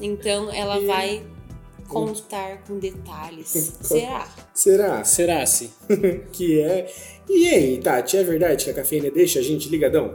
[0.00, 1.22] Então, ela vai
[1.90, 3.48] contar com detalhes.
[3.82, 4.28] Será?
[4.54, 5.70] Será Será se?
[6.32, 6.92] que é?
[7.28, 10.14] E aí, Tati, é verdade que a cafeína deixa a gente ligadão?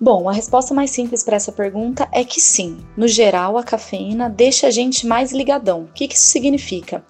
[0.00, 2.84] Bom, a resposta mais simples para essa pergunta é que sim.
[2.96, 5.84] No geral, a cafeína deixa a gente mais ligadão.
[5.84, 7.04] O que, que isso significa?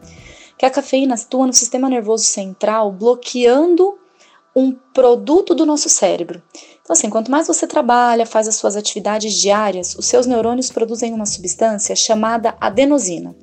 [0.56, 3.98] Que a cafeína atua no sistema nervoso central, bloqueando
[4.54, 6.40] um produto do nosso cérebro.
[6.84, 11.14] Então, assim, quanto mais você trabalha, faz as suas atividades diárias, os seus neurônios produzem
[11.14, 13.34] uma substância chamada adenosina.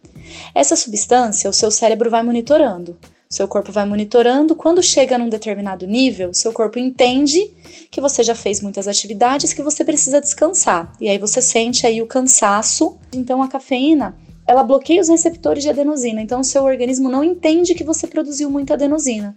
[0.53, 2.95] Essa substância, o seu cérebro vai monitorando.
[3.27, 4.55] Seu corpo vai monitorando.
[4.55, 7.51] Quando chega num determinado nível, seu corpo entende
[7.89, 10.93] que você já fez muitas atividades, que você precisa descansar.
[11.01, 12.95] E aí você sente aí o cansaço.
[13.11, 16.21] Então a cafeína, ela bloqueia os receptores de adenosina.
[16.21, 19.35] Então o seu organismo não entende que você produziu muita adenosina.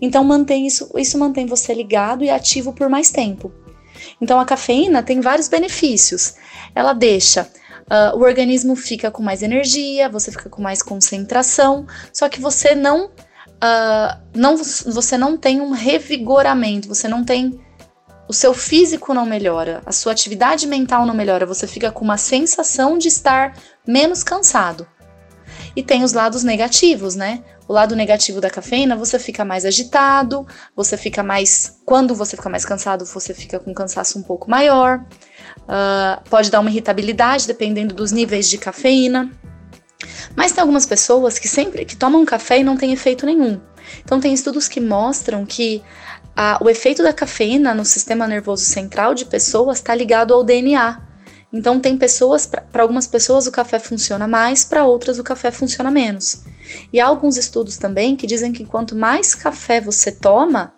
[0.00, 3.52] Então mantém isso, isso mantém você ligado e ativo por mais tempo.
[4.20, 6.34] Então a cafeína tem vários benefícios.
[6.74, 7.50] Ela deixa
[7.86, 12.74] Uh, o organismo fica com mais energia, você fica com mais concentração, só que você
[12.74, 17.60] não, uh, não você não tem um revigoramento, você não tem
[18.28, 22.16] o seu físico não melhora, a sua atividade mental não melhora, você fica com uma
[22.16, 24.84] sensação de estar menos cansado.
[25.76, 27.44] E tem os lados negativos, né?
[27.68, 31.80] O lado negativo da cafeína, você fica mais agitado, você fica mais.
[31.84, 35.04] Quando você fica mais cansado, você fica com cansaço um pouco maior.
[35.62, 39.30] Uh, pode dar uma irritabilidade dependendo dos níveis de cafeína.
[40.36, 43.60] Mas tem algumas pessoas que sempre que tomam café e não tem efeito nenhum.
[44.04, 45.82] Então tem estudos que mostram que
[46.36, 51.02] uh, o efeito da cafeína no sistema nervoso central de pessoas está ligado ao DNA.
[51.52, 55.90] Então tem pessoas, para algumas pessoas o café funciona mais, para outras o café funciona
[55.90, 56.42] menos.
[56.92, 60.74] E há alguns estudos também que dizem que quanto mais café você toma,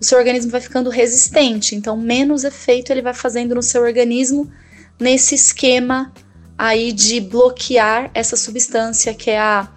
[0.00, 4.50] o seu organismo vai ficando resistente, então menos efeito ele vai fazendo no seu organismo
[4.98, 6.12] nesse esquema
[6.56, 9.72] aí de bloquear essa substância que é a,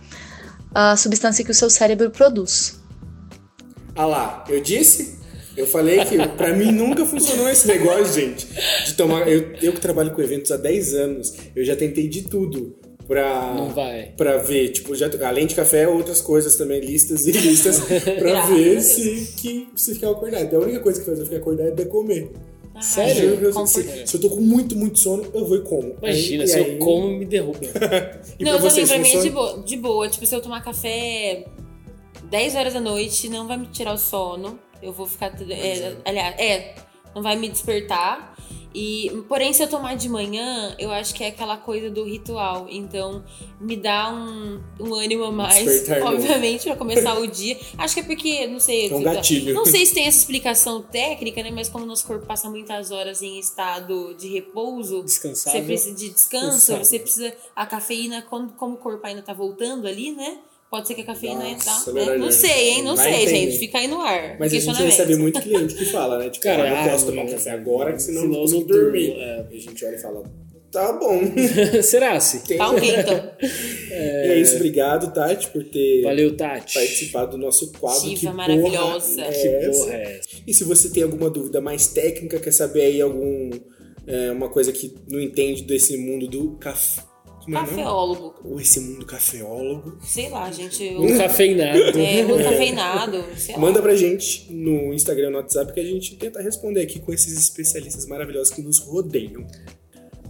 [0.73, 2.81] a substância que o seu cérebro produz.
[3.95, 5.23] Ah lá, eu disse?
[5.55, 8.47] Eu falei que para mim nunca funcionou esse negócio, gente.
[8.85, 9.27] De tomar.
[9.27, 12.75] Eu, eu que trabalho com eventos há 10 anos, eu já tentei de tudo
[13.07, 14.13] pra, Não vai.
[14.17, 17.79] pra ver, tipo, já, além de café, outras coisas também, listas e listas,
[18.19, 20.55] pra ver se, que, se ficar acordado.
[20.55, 22.31] A única coisa que faz eu ficar acordado é comer.
[22.81, 23.39] Sério?
[23.39, 25.95] Juro, se, se eu tô com muito, muito sono, eu vou e como.
[26.01, 27.59] Imagina, Aí- se aí- eu como, me derruba.
[28.39, 30.09] E não, pra também, vocês pra mim é de boa, de boa.
[30.09, 31.45] Tipo, se eu tomar café
[32.31, 34.59] 10 horas da noite, não vai me tirar o sono.
[34.81, 35.31] Eu vou ficar.
[35.49, 36.73] É, aliás, é,
[37.15, 38.35] não vai me despertar.
[38.73, 42.65] E, porém, se eu tomar de manhã, eu acho que é aquela coisa do ritual.
[42.69, 43.23] Então,
[43.59, 46.15] me dá um, um ânimo a mais, Despertar novo.
[46.17, 47.59] obviamente, pra começar o dia.
[47.77, 48.89] Acho que é porque, não sei.
[48.91, 49.53] É um gatilho.
[49.53, 51.51] Não sei se tem essa explicação técnica, né?
[51.51, 56.45] Mas como nosso corpo passa muitas horas em estado de repouso, você precisa de descanso,
[56.57, 56.83] Descansável.
[56.85, 57.33] você precisa.
[57.55, 60.39] A cafeína, quando, como o corpo ainda tá voltando ali, né?
[60.73, 61.93] Pode ser que a cafeína Nossa, tá.
[61.93, 61.99] né?
[62.01, 62.31] melhor Não não.
[62.31, 62.81] sei, hein?
[62.81, 63.51] Não Vai sei, entender.
[63.51, 63.59] gente.
[63.59, 64.37] Fica aí no ar.
[64.39, 66.31] Mas a gente recebe muito cliente que fala, né?
[66.31, 68.41] Tipo, Cara, ah, eu ah, posso tomar um café agora, que senão, Senão eu eu
[68.41, 69.11] consigo dormir.
[69.11, 69.45] é.
[69.51, 70.23] E a gente olha e fala,
[70.71, 71.21] tá bom.
[71.83, 72.57] Será, se?
[72.57, 73.31] Tá ok, então.
[73.39, 76.73] E é isso, obrigado, Tati, por ter Valeu, Tati.
[76.73, 78.09] participado do nosso quadro.
[78.09, 79.21] Diva que maravilhosa.
[79.21, 79.93] Porra Que é porra essa?
[79.93, 80.29] é essa?
[80.47, 83.51] E se você tem alguma dúvida mais técnica, quer saber aí algum
[84.07, 87.12] é, uma coisa que não entende desse mundo do café.
[87.43, 87.65] Como é o?
[87.65, 88.35] Cafeólogo.
[88.43, 89.97] Ou esse mundo cafeólogo.
[90.01, 90.83] Sei lá, gente.
[90.83, 91.99] Eu, Um cafeinado.
[91.99, 93.23] é, muito cafeinado.
[93.35, 93.61] Sei lá.
[93.61, 97.37] Manda pra gente no Instagram, no WhatsApp, que a gente tenta responder aqui com esses
[97.37, 99.45] especialistas maravilhosos que nos rodeiam.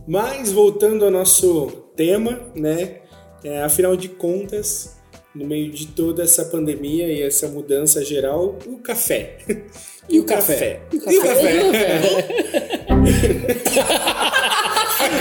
[0.08, 3.02] Mas voltando ao nosso tema, né?
[3.44, 4.98] É, afinal de contas,
[5.36, 9.38] no meio de toda essa pandemia e essa mudança geral, o café.
[10.10, 10.82] E o café?
[10.92, 11.64] E o café?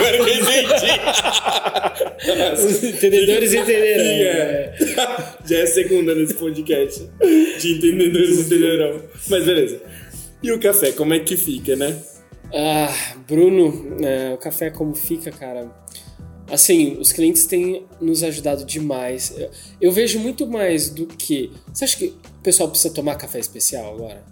[0.03, 0.67] Agora eu entendi.
[2.65, 4.05] Os entendedores entenderão.
[4.05, 4.75] É.
[5.45, 7.09] Já é a segunda nesse podcast.
[7.59, 9.01] De entendedores entenderão.
[9.29, 9.81] Mas beleza.
[10.41, 11.97] E o café, como é que fica, né?
[12.53, 12.93] Ah,
[13.27, 15.71] Bruno, é, o café como fica, cara?
[16.51, 19.33] Assim, os clientes têm nos ajudado demais.
[19.37, 21.51] Eu, eu vejo muito mais do que.
[21.73, 24.23] Você acha que o pessoal precisa tomar café especial agora?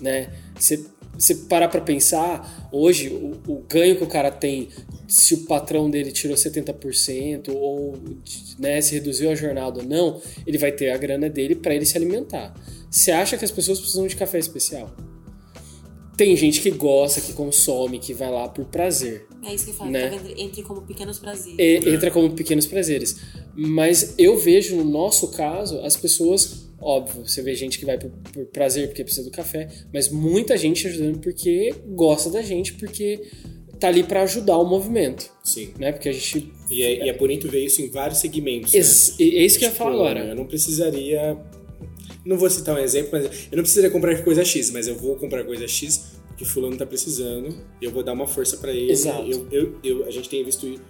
[0.00, 0.32] Né?
[0.58, 0.84] Você,
[1.18, 4.68] você parar pra pensar, hoje, o, o ganho que o cara tem,
[5.08, 7.98] se o patrão dele tirou 70% ou
[8.58, 11.84] né, se reduziu a jornada ou não, ele vai ter a grana dele pra ele
[11.84, 12.54] se alimentar.
[12.90, 14.94] Você acha que as pessoas precisam de café especial?
[16.16, 19.26] Tem gente que gosta, que consome, que vai lá por prazer.
[19.44, 19.90] É isso que eu falo.
[19.90, 20.08] Né?
[20.08, 20.16] Tá?
[20.36, 21.56] Entre como pequenos prazeres.
[21.58, 23.16] E- entra como pequenos prazeres.
[23.54, 28.10] Mas eu vejo no nosso caso as pessoas, óbvio, você vê gente que vai por,
[28.32, 33.20] por prazer porque precisa do café, mas muita gente ajudando porque gosta da gente, porque
[33.78, 35.72] tá ali pra ajudar o movimento, Sim.
[35.78, 35.92] né?
[35.92, 38.72] Porque a gente E é, e é bonito ver isso em vários segmentos.
[38.72, 38.78] né?
[38.78, 40.20] É isso que eu ia Tipo, falar agora.
[40.26, 41.36] Eu não precisaria.
[42.24, 45.16] Não vou citar um exemplo, mas eu não precisaria comprar coisa X, mas eu vou
[45.16, 48.92] comprar coisa X porque fulano tá precisando eu vou dar uma força pra ele.
[48.92, 49.22] Exato.
[49.28, 50.80] Eu, eu, eu- a gente tem visto isso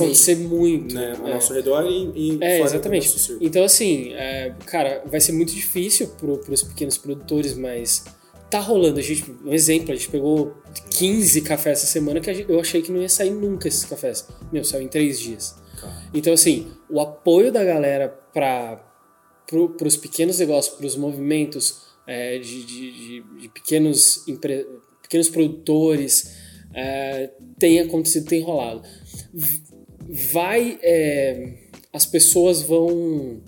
[0.00, 1.34] Acontecer muito, muito, né, ao é.
[1.34, 3.02] nosso redor e, e É, fora exatamente.
[3.06, 3.46] do nosso círculo.
[3.46, 8.04] Então, assim, é, cara, vai ser muito difícil pro, pros pequenos produtores, mas
[8.50, 8.98] tá rolando.
[8.98, 10.54] A gente, um exemplo, a gente pegou
[10.90, 14.26] 15 cafés essa semana que gente- eu achei que não ia sair nunca esses cafés.
[14.50, 15.54] Meu, saiu em três dias.
[16.14, 18.82] Então, assim, o apoio da galera para
[19.46, 24.66] pro, os pequenos negócios, para os movimentos é, de, de- de- de pequenos, empre-
[25.14, 26.34] pequenos produtores,
[26.74, 28.82] é, tem acontecido, tem rolado.
[30.32, 30.78] Vai.
[30.82, 31.54] é,
[31.92, 33.40] as pessoas vão,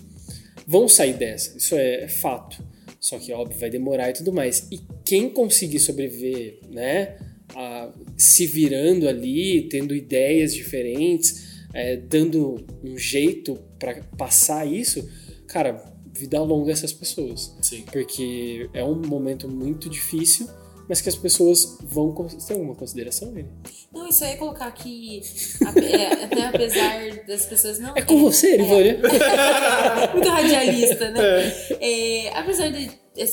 [0.65, 2.63] vão sair dessa, isso é, é fato.
[2.99, 4.65] Só que, óbvio, vai demorar e tudo mais.
[4.71, 7.17] E quem conseguir sobreviver, né?
[7.55, 15.07] a- se virando ali, tendo ideias diferentes, é, dando um jeito para passar isso,
[15.47, 17.55] cara, vida longa essas pessoas.
[17.61, 17.83] Sim.
[17.91, 20.47] Porque é um momento muito difícil,
[20.87, 22.13] mas que as pessoas vão.
[22.13, 23.49] tem alguma consideração dele?
[23.93, 25.21] Não, isso aí é colocar que
[25.61, 27.93] é, até apesar das pessoas não.
[27.95, 28.99] É com você, Livânia.
[30.13, 31.19] muito radialista, né?
[31.81, 32.89] É, apesar de,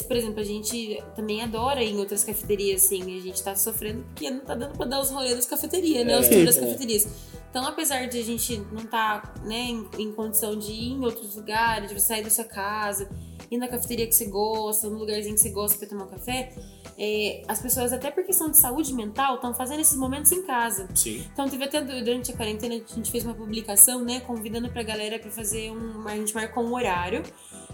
[0.07, 4.03] por exemplo, a gente também adora ir em outras cafeterias, assim, a gente tá sofrendo
[4.05, 6.19] porque não tá dando pra dar os rolês das cafeterias, né?
[6.19, 6.61] Os tours das é.
[6.61, 7.09] cafeterias.
[7.55, 11.37] Então, apesar de a gente não tá, né, em, em condição de ir em outros
[11.37, 13.09] lugares, de sair da sua casa,
[13.49, 16.53] ir na cafeteria que você gosta, no lugarzinho que você gosta pra tomar um café,
[16.99, 20.89] é, as pessoas, até por questão de saúde mental, estão fazendo esses momentos em casa.
[20.97, 21.25] Sim.
[21.33, 24.83] Então teve até du- durante a quarentena a gente fez uma publicação, né, convidando pra
[24.83, 27.23] galera pra fazer um, a gente marcou um horário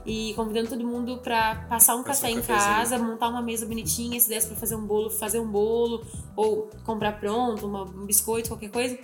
[0.05, 4.21] e convidando todo mundo pra passar um café um em casa, montar uma mesa bonitinha,
[4.21, 6.05] se desse pra fazer um bolo, fazer um bolo
[6.37, 8.99] ou comprar pronto, uma- um biscoito, qualquer coisa.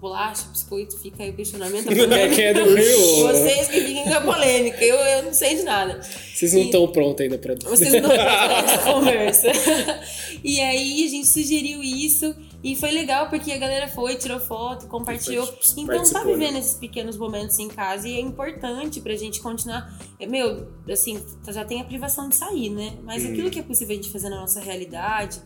[0.00, 1.88] Bolacha, biscoito, fica aí o questionamento.
[1.90, 3.26] a É é do Rio.
[3.26, 6.00] Vocês que fiquem com a polêmica, eu, eu não sei de nada.
[6.00, 7.54] Vocês não estão prontos ainda pra.
[7.68, 9.48] vocês não essa conversa.
[10.42, 12.34] E aí a gente sugeriu isso
[12.64, 15.46] e foi legal porque a galera foi, tirou foto, compartilhou.
[15.76, 16.32] Então tá né?
[16.32, 19.94] vivendo esses pequenos momentos em casa e é importante pra gente continuar.
[20.18, 22.94] é, Meu, assim, já tem a privação de sair, né?
[23.02, 25.42] Mas aquilo que é possível a gente fazer na nossa realidade.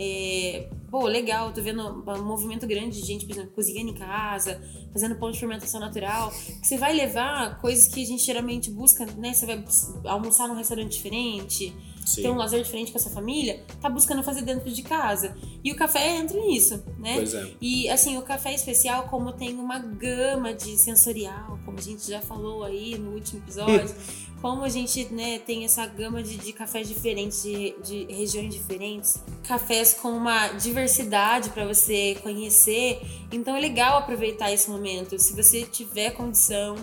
[0.00, 4.62] É, pô, legal, tô vendo um movimento grande de gente, por exemplo, cozinhando em casa,
[4.92, 6.32] fazendo pão de fermentação natural.
[6.62, 9.34] Você vai levar coisas que a gente geralmente busca, né?
[9.34, 9.64] Você vai
[10.04, 11.74] almoçar num restaurante diferente,
[12.08, 12.22] Sim.
[12.22, 15.36] ter um lazer diferente com a sua família, tá buscando fazer dentro de casa.
[15.62, 17.16] E o café entra nisso, né?
[17.16, 17.52] Pois é.
[17.60, 22.22] E assim, o café especial, como tem uma gama de sensorial, como a gente já
[22.22, 23.94] falou aí no último episódio,
[24.40, 29.22] como a gente né, tem essa gama de, de cafés diferentes, de, de regiões diferentes,
[29.42, 33.02] cafés com uma diversidade para você conhecer.
[33.30, 35.18] Então é legal aproveitar esse momento.
[35.18, 36.76] Se você tiver condição,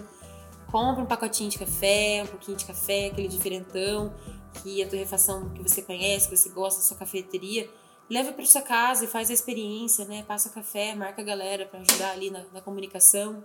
[0.67, 4.13] compra um pacotinho de café, um pouquinho de café, aquele diferentão,
[4.61, 7.69] que a torrefação que você conhece, que você gosta da sua cafeteria,
[8.09, 10.23] leva para sua casa e faz a experiência, né?
[10.27, 13.43] Passa café, marca a galera para ajudar ali na, na comunicação.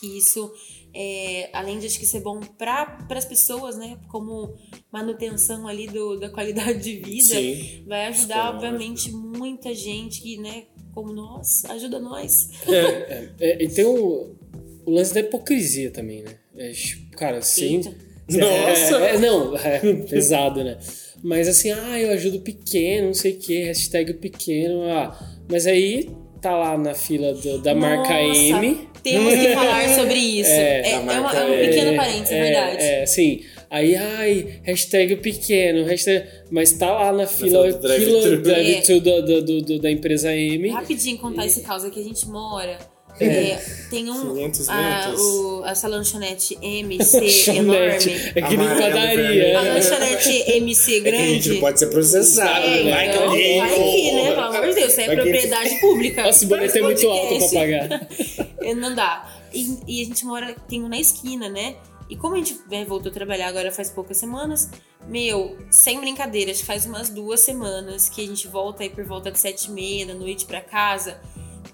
[0.00, 0.52] Que isso,
[0.94, 3.98] é, além de acho que ser bom para as pessoas, né?
[4.08, 4.54] Como
[4.92, 7.84] manutenção ali do, da qualidade de vida, Sim.
[7.86, 10.66] vai ajudar, obviamente, muita gente que, né?
[10.94, 12.50] Como nós, ajuda nós.
[13.40, 14.36] É, e tem o,
[14.84, 16.38] o lance da hipocrisia também, né?
[16.56, 17.40] É, tipo, cara.
[17.56, 18.07] Eita.
[18.30, 18.96] Nossa!
[19.06, 20.76] É, é, não, é pesado, né?
[21.22, 25.18] Mas assim, ah, eu ajudo o pequeno, não sei o que, hashtag o pequeno, ah.
[25.50, 26.10] Mas aí
[26.40, 28.88] tá lá na fila do- da marca Nossa, M.
[29.02, 30.50] Temos que falar sobre isso.
[30.50, 32.76] É, É, da é uma- marca é um é- pequeno parênteses, é, verdade.
[32.82, 33.40] É, sim.
[33.70, 36.24] Aí, ai, hashtag o pequeno, hashtag...
[36.50, 38.22] mas tá lá na fila, fila do drive-thru.
[38.22, 40.68] fila drive-thru do- do- do- do- da empresa M.
[40.70, 42.78] Rapidinho contar esse caso aqui, a gente mora.
[43.20, 43.56] É,
[43.90, 44.34] tem um.
[44.34, 48.12] 500 a, o, essa lanchonete MC enorme.
[48.34, 49.58] É que nem padaria.
[49.58, 51.52] A lanchonete MC É que a gente grande.
[51.52, 52.66] não pode ser processado.
[52.66, 52.90] É, né?
[52.90, 53.58] vai que então, alguém.
[53.60, 54.30] vai que, né?
[54.30, 56.22] Pelo amor de Deus, isso é Vai que- propriedade pública.
[56.22, 58.08] Nossa, o boleto é muito alto pra pagar.
[58.62, 59.34] É, Não dá.
[59.52, 61.76] E, e a gente mora, tem um na esquina, né?
[62.10, 64.70] E como a gente né, voltou a trabalhar agora faz poucas semanas,
[65.06, 69.04] meu, sem brincadeira, acho que faz umas duas semanas que a gente volta aí por
[69.04, 71.18] volta de sete e meia da noite pra casa.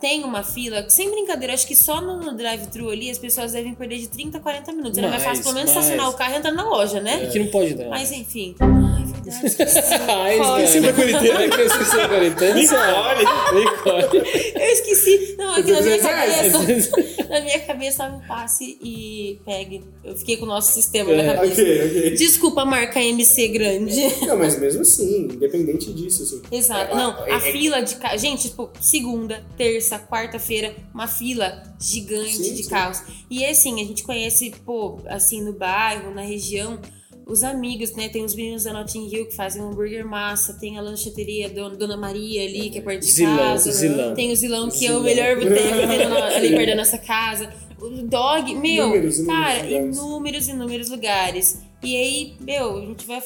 [0.05, 3.75] Tem uma fila, sem brincadeira, acho que só no, no drive-thru ali as pessoas devem
[3.75, 4.99] perder de 30 a 40 minutos.
[4.99, 5.91] Era mais fácil pelo menos mais.
[5.91, 7.25] ation o carro e entrar na loja, né?
[7.25, 7.89] É que não pode dar.
[7.89, 8.55] Mas enfim.
[8.61, 9.79] Ai, verdade, esqueci.
[10.07, 11.43] Ai, esqueci da quarentena.
[11.43, 12.55] É eu esqueci da quarentena.
[12.55, 13.25] Nicole!
[13.55, 14.53] Nicole.
[14.55, 15.37] Eu esqueci.
[15.39, 16.53] Não, aqui na minha 200 reais.
[16.53, 17.25] cabeça.
[17.35, 19.83] Na minha cabeça tava um passe e pegue.
[20.05, 21.63] Eu fiquei com o nosso sistema na É, cabeça.
[21.63, 22.11] Ok, ok.
[22.17, 24.01] Desculpa a marca MC grande.
[24.25, 26.43] Não, mas mesmo assim, independente disso, assim.
[26.53, 26.93] Exato.
[26.93, 27.97] É, Não, é- a é- fila de.
[28.19, 32.71] Gente, tipo, segunda, terça, quarta-feira, uma fila gigante Sim, de sim.
[32.71, 33.03] carros.
[33.31, 36.81] E assim, a gente conhece, pô, assim, no bairro, na região,
[37.27, 38.09] os amigos, né?
[38.09, 41.97] Tem os meninos da Notting Hill que fazem um hambúrguer massa, tem a lancheteria Dona,
[41.97, 43.73] Maria ali, que é perto de Zilão, casa.
[43.73, 44.15] Zilão.
[44.15, 45.03] Tem o Zilão, que é o Zilão.
[45.03, 47.53] melhor boteco ali perto da nossa casa.
[47.81, 49.97] O dog, meu, Inúmeros, inúmeros cara, lugares.
[49.97, 51.63] inúmeros, inúmeros lugares.
[51.83, 53.23] E aí, meu, a gente vai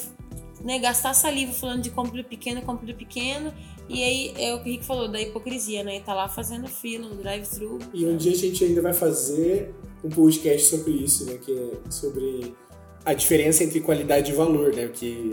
[0.63, 3.53] né, gastar saliva falando de compra do pequeno, compra do pequeno.
[3.89, 5.99] E aí é o que o Rick falou da hipocrisia, né?
[5.99, 7.79] Tá lá fazendo fila no drive-thru.
[7.91, 9.73] E um dia a gente ainda vai fazer
[10.03, 11.39] um podcast sobre isso, né?
[11.43, 12.55] Que é sobre
[13.03, 14.87] a diferença entre qualidade e valor, né?
[14.93, 15.31] Que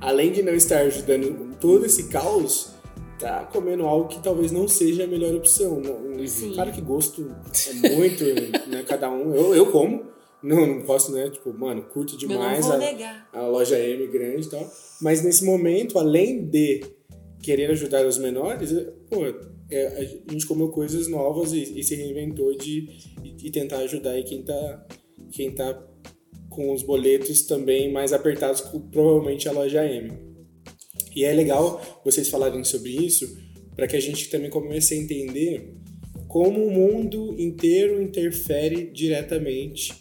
[0.00, 2.70] além de não estar ajudando todo esse caos,
[3.18, 5.82] tá comendo algo que talvez não seja a melhor opção.
[6.26, 6.52] Sim.
[6.54, 7.30] Claro que gosto
[7.68, 8.24] é muito,
[8.70, 8.84] né?
[8.86, 9.34] Cada um.
[9.34, 10.04] Eu, eu como,
[10.42, 11.28] Não, não posso, né?
[11.28, 13.28] Tipo, mano, curto demais não vou a, negar.
[13.32, 14.66] a loja M grande e tal.
[15.02, 16.80] Mas nesse momento, além de
[17.42, 18.72] querer ajudar os menores,
[19.08, 19.26] pô,
[19.70, 19.86] é,
[20.28, 22.88] a gente comeu coisas novas e, e se reinventou de
[23.22, 24.86] e, e tentar ajudar aí quem tá,
[25.30, 25.74] quem tá
[26.48, 30.12] com os boletos também mais apertados, provavelmente a loja M.
[31.14, 33.36] E é legal vocês falarem sobre isso
[33.76, 35.74] para que a gente também comece a entender
[36.26, 39.92] como o mundo inteiro interfere diretamente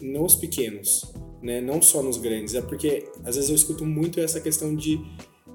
[0.00, 1.02] nos pequenos,
[1.42, 1.60] né?
[1.60, 2.54] Não só nos grandes.
[2.54, 5.00] É porque às vezes eu escuto muito essa questão de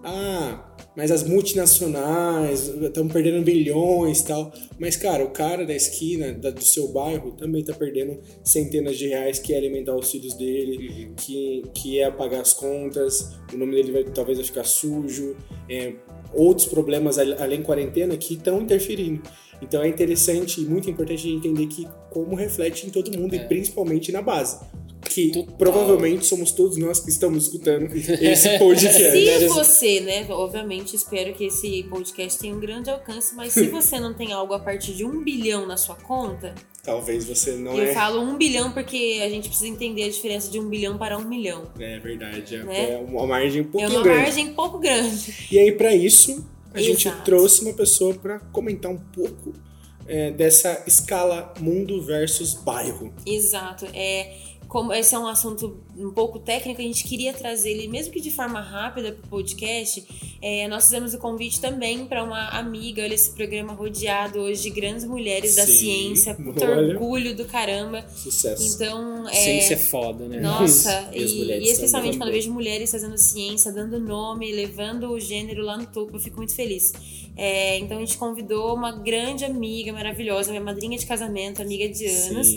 [0.06, 4.52] ah, mas as multinacionais estão perdendo bilhões e tal.
[4.80, 9.08] Mas, cara, o cara da esquina, da- do seu bairro, também tá perdendo centenas de
[9.08, 13.76] reais que é alimentar os filhos dele, que, que é pagar as contas, o nome
[13.76, 15.36] dele vai, talvez vai ficar sujo,
[15.70, 15.94] é,
[16.34, 19.22] outros problemas al- além quarentena que estão interferindo.
[19.62, 23.36] Então é interessante e muito importante a gente entender que como reflete em todo mundo
[23.36, 24.60] e principalmente na base.
[25.10, 29.40] Que provavelmente somos todos nós que estamos escutando esse podcast.
[29.40, 34.00] Se você, né, obviamente espero que esse podcast tenha um grande alcance, mas se você
[34.00, 36.54] não tem algo a partir de um bilhão na sua conta,
[36.84, 37.94] Talvez você não eu é.
[37.96, 41.24] falo um bilhão porque a gente precisa entender a diferença de um bilhão para um
[41.28, 41.64] milhão.
[41.80, 42.92] É verdade, é, Né?
[42.94, 44.20] é uma margem um É pouquinho uma grande.
[44.22, 45.48] margem pouco grande.
[45.52, 47.24] E aí, pra isso, a gente Exato.
[47.26, 49.52] trouxe uma pessoa pra comentar um pouco
[50.08, 53.12] é, dessa escala mundo versus bairro.
[53.26, 53.88] Exato.
[53.92, 54.36] É,
[54.76, 58.20] como esse é um assunto um pouco técnico, a gente queria trazer ele, mesmo que
[58.20, 60.06] de forma rápida, para o podcast.
[60.42, 63.02] É, nós fizemos o convite também para uma amiga.
[63.02, 66.36] Olha, esse programa rodeado hoje de grandes mulheres da Sim, ciência.
[66.36, 66.94] Puta olha.
[66.94, 68.06] orgulho do caramba.
[68.18, 68.76] Sucesso.
[68.76, 70.42] Então, é, Ciência é foda, né?
[70.42, 75.18] Nossa, E e, e especialmente quando eu vejo mulheres fazendo ciência, dando nome, levando o
[75.18, 76.92] gênero lá no topo, eu fico muito feliz.
[77.38, 82.06] É, então a gente convidou uma grande amiga maravilhosa, minha madrinha de casamento, amiga de
[82.06, 82.48] anos.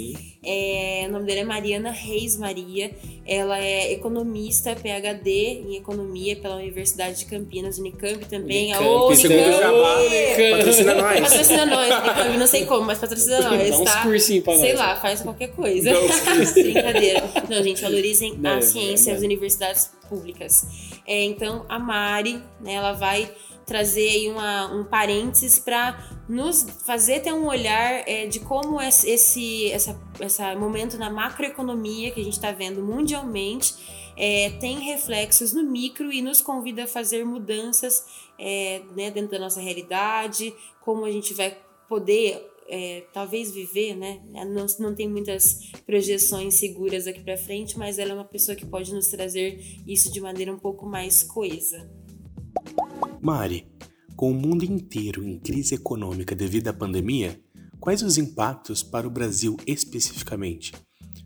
[0.44, 2.92] É, o nome dela é Mariana Reis Maria.
[3.26, 5.30] Ela é economista, PhD
[5.66, 8.66] em economia pela Universidade de Campinas, Unicamp também.
[8.72, 9.58] Unicamp, Aô, segundo Unicamp!
[9.58, 10.50] jabá, Unicamp.
[10.58, 11.20] Patrocina nós.
[11.20, 14.02] Patrocina nós, Unicamp, não sei como, mas patrocina nós, Dá uns tá?
[14.02, 14.78] cursinhos pra Sei nós.
[14.78, 15.90] lá, faz qualquer coisa.
[16.54, 17.24] Brincadeira.
[17.50, 19.24] Não, gente, valorizem Não, a é ciência, as verdade.
[19.26, 20.64] universidades públicas.
[21.06, 23.28] É, então, a Mari, né, ela vai
[23.68, 25.96] trazer aí uma, um parênteses para
[26.28, 32.24] nos fazer ter um olhar é, de como esse, essa momento na macroeconomia que a
[32.24, 33.74] gente está vendo mundialmente
[34.16, 38.04] é, tem reflexos no micro e nos convida a fazer mudanças
[38.36, 41.56] é, né, dentro da nossa realidade, como a gente vai
[41.88, 44.20] poder é, talvez viver, né?
[44.30, 48.66] Não, não tem muitas projeções seguras aqui para frente, mas ela é uma pessoa que
[48.66, 51.88] pode nos trazer isso de maneira um pouco mais coesa.
[53.20, 53.66] Mari,
[54.16, 57.38] com o mundo inteiro em crise econômica devido à pandemia,
[57.80, 60.72] quais os impactos para o Brasil especificamente?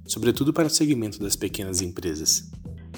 [0.06, 2.50] Sobretudo para o segmento das pequenas empresas.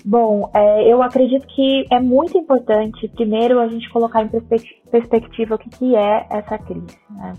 [0.05, 5.55] Bom, é, eu acredito que é muito importante, primeiro, a gente colocar em perspe- perspectiva
[5.55, 6.99] o que, que é essa crise.
[7.11, 7.33] Né?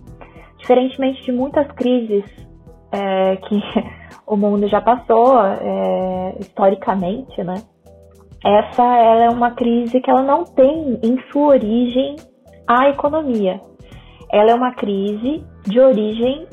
[0.58, 2.24] Diferentemente de muitas crises
[2.92, 3.62] é, que
[4.26, 7.56] o mundo já passou é, historicamente, né?
[8.46, 12.16] Essa é uma crise que ela não tem em sua origem
[12.68, 13.60] a economia.
[14.32, 16.48] Ela é uma crise de origem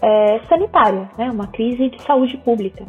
[0.00, 1.28] é, sanitária, né?
[1.30, 2.86] uma crise de saúde pública.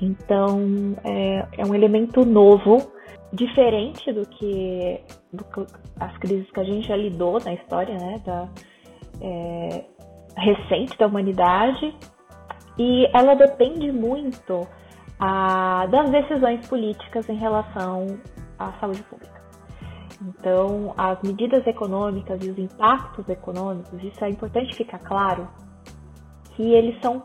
[0.00, 2.78] Então, é, é um elemento novo,
[3.32, 5.00] diferente do que,
[5.30, 5.66] do que
[6.00, 8.48] as crises que a gente já lidou na história né, da,
[9.20, 9.84] é,
[10.38, 11.94] recente da humanidade.
[12.78, 14.66] E ela depende muito
[15.24, 18.18] ah, das decisões políticas em relação
[18.58, 19.40] à saúde pública.
[20.20, 25.48] Então, as medidas econômicas e os impactos econômicos, isso é importante ficar claro,
[26.56, 27.24] que eles são,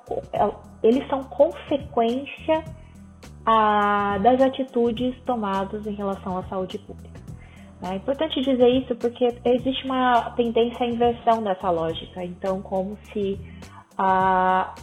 [0.83, 2.63] eles são consequência
[3.43, 7.19] ah, das atitudes tomadas em relação à saúde pública.
[7.81, 12.23] É importante dizer isso porque existe uma tendência à inversão dessa lógica.
[12.23, 13.39] Então, como se
[13.97, 14.75] a,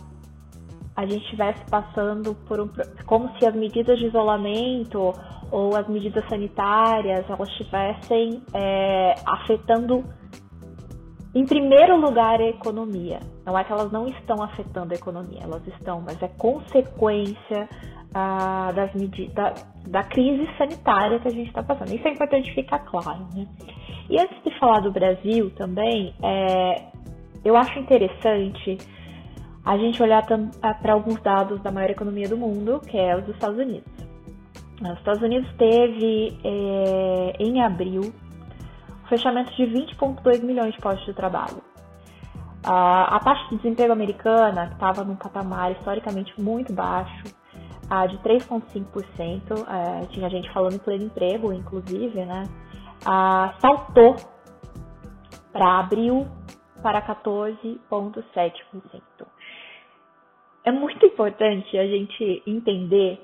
[0.96, 2.70] a gente estivesse passando por um.
[3.06, 5.12] como se as medidas de isolamento
[5.50, 10.04] ou as medidas sanitárias elas estivessem é, afetando
[11.34, 13.18] em primeiro lugar, a economia.
[13.44, 17.68] Não é que elas não estão afetando a economia, elas estão, mas é consequência
[18.14, 18.92] ah, das
[19.34, 19.54] da,
[19.88, 21.92] da crise sanitária que a gente está passando.
[21.92, 23.26] Isso é importante ficar claro.
[23.34, 23.48] Né?
[24.08, 26.84] E antes de falar do Brasil também, é,
[27.44, 28.78] eu acho interessante
[29.64, 33.34] a gente olhar para alguns dados da maior economia do mundo, que é os dos
[33.34, 33.90] Estados Unidos.
[34.82, 38.12] Os Estados Unidos teve, é, em abril,
[39.08, 41.62] fechamento de 20,2 milhões de postos de trabalho.
[42.66, 47.24] a taxa de desemprego americana, que estava num patamar historicamente muito baixo,
[47.90, 52.44] a de 3,5%, é, tinha gente falando em pleno emprego, inclusive, né?
[53.04, 54.14] A, saltou
[55.52, 56.26] para abril
[56.82, 59.02] para 14,7%.
[60.64, 63.20] É muito importante a gente entender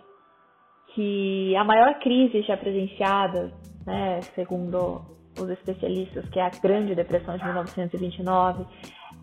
[0.94, 3.52] que a maior crise já presenciada,
[3.86, 5.02] né, segundo
[5.38, 8.66] os especialistas, que é a Grande Depressão de 1929,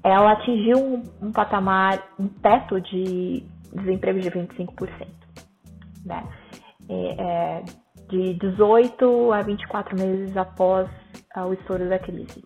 [0.04, 3.44] ela atingiu um, um patamar, um teto de
[3.74, 5.08] desemprego de 25%.
[6.06, 6.24] Né?
[6.90, 7.64] É, é,
[8.10, 10.90] de 18 a 24 meses após
[11.36, 12.44] uh, o estouro da crise.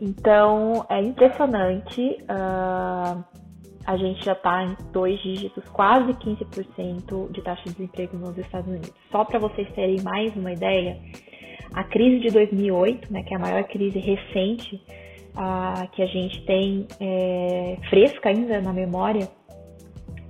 [0.00, 2.18] Então, é impressionante.
[2.22, 3.41] Uh,
[3.86, 8.68] a gente já está em dois dígitos, quase 15% de taxa de desemprego nos Estados
[8.68, 8.92] Unidos.
[9.10, 10.98] Só para vocês terem mais uma ideia,
[11.74, 14.76] a crise de 2008, né, que é a maior crise recente
[15.34, 19.28] uh, que a gente tem é, fresca ainda na memória,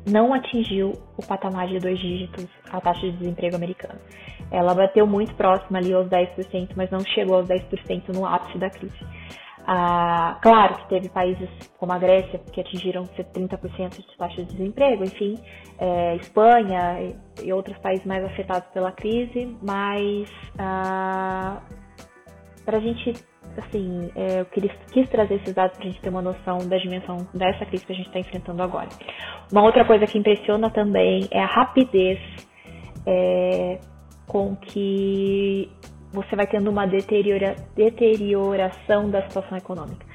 [0.08, 4.00] não atingiu o patamar de dois dígitos a taxa de desemprego americana.
[4.50, 8.68] Ela bateu muito próxima ali aos 10%, mas não chegou aos 10% no ápice da
[8.68, 8.98] crise.
[9.66, 11.48] Ah, claro que teve países
[11.78, 15.38] como a Grécia que atingiram 30% de taxa de desemprego, enfim,
[15.78, 21.62] é, Espanha e, e, outros países mais afetados pela crise, mas ah,
[22.64, 23.12] para a gente,
[23.56, 26.76] assim, é, eu quis, quis trazer esses dados para a gente ter uma noção da
[26.76, 28.88] dimensão dessa crise que a gente está enfrentando agora.
[29.50, 32.18] Uma outra coisa que impressiona também é a rapidez
[33.06, 33.78] é,
[34.26, 35.70] com que
[36.12, 40.06] você vai tendo uma deteriora, deterioração da situação econômica.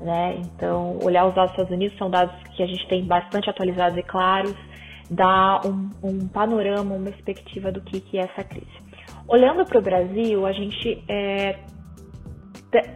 [0.00, 0.40] Né?
[0.44, 3.96] Então, olhar os dados dos Estados Unidos são dados que a gente tem bastante atualizados
[3.96, 4.54] e claros,
[5.10, 8.66] dá um, um panorama, uma perspectiva do que, que é essa crise.
[9.28, 11.58] Olhando para o Brasil, a gente é,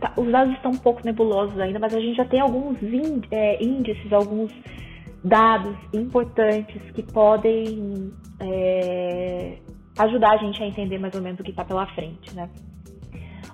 [0.01, 2.79] tá, os dados estão um pouco nebulosos ainda, mas a gente já tem alguns
[3.31, 4.53] é, índices, alguns
[5.23, 9.59] dados importantes que podem é,
[9.99, 12.49] ajudar a gente a entender mais ou menos o que está pela frente, né?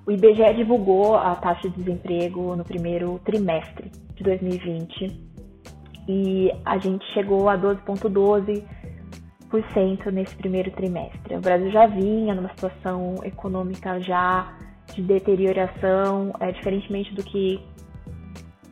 [0.04, 5.30] O IBGE divulgou a taxa de desemprego no primeiro trimestre de 2020
[6.08, 11.36] e a gente chegou a 12,12% nesse primeiro trimestre.
[11.36, 14.52] O Brasil já vinha numa situação econômica já
[14.92, 17.60] de deterioração, é, diferentemente do que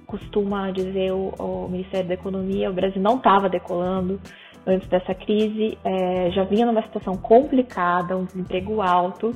[0.06, 4.20] costuma dizer o, o Ministério da Economia, o Brasil não estava decolando,
[4.66, 9.32] antes dessa crise, é, já vinha numa situação complicada, um desemprego alto.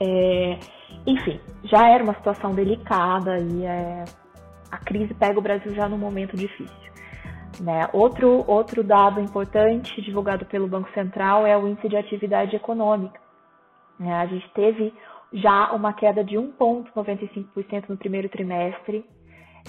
[0.00, 0.58] É,
[1.06, 4.04] enfim, já era uma situação delicada e é,
[4.70, 6.84] a crise pega o Brasil já num momento difícil.
[7.60, 7.88] Né?
[7.92, 13.20] Outro, outro dado importante divulgado pelo Banco Central é o índice de atividade econômica.
[14.00, 14.92] É, a gente teve
[15.32, 19.04] já uma queda de 1,95% no primeiro trimestre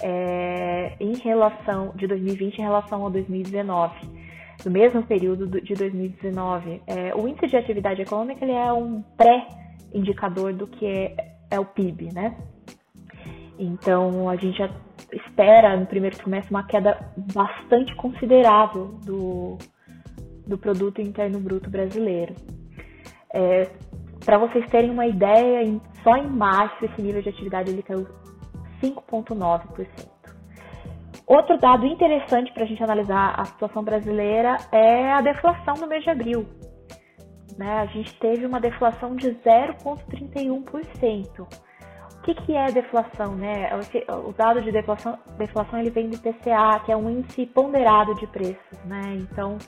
[0.02, 4.25] é, em relação de 2020 em relação a 2019
[4.62, 6.82] do mesmo período de 2019.
[6.86, 11.64] É, o índice de atividade econômica ele é um pré-indicador do que é, é, o
[11.64, 12.36] PIB, né?
[13.58, 14.70] Então a gente já
[15.12, 16.98] espera no primeiro trimestre uma queda
[17.32, 19.56] bastante considerável do,
[20.46, 22.34] do produto interno bruto brasileiro.
[23.32, 23.70] É,
[24.24, 28.06] Para vocês terem uma ideia, só em março esse nível de atividade ele caiu
[28.82, 30.15] 5,9%.
[31.26, 36.04] Outro dado interessante para a gente analisar a situação brasileira é a deflação no mês
[36.04, 36.46] de abril.
[37.58, 37.80] Né?
[37.80, 41.40] A gente teve uma deflação de 0,31%.
[41.40, 41.46] O
[42.22, 43.34] que, que é deflação?
[43.34, 43.68] Né?
[44.24, 48.28] O dado de deflação, deflação ele vem do IPCA, que é um índice ponderado de
[48.28, 48.84] preços.
[48.84, 49.16] Né?
[49.16, 49.58] Então,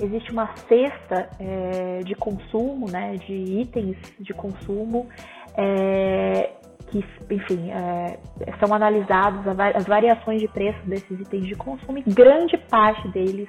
[0.00, 5.08] existe uma cesta é, de consumo, né, de itens de consumo,
[5.56, 6.52] é,
[6.86, 8.18] que, enfim, é,
[8.58, 13.48] são analisados as variações de preço desses itens de consumo e grande parte deles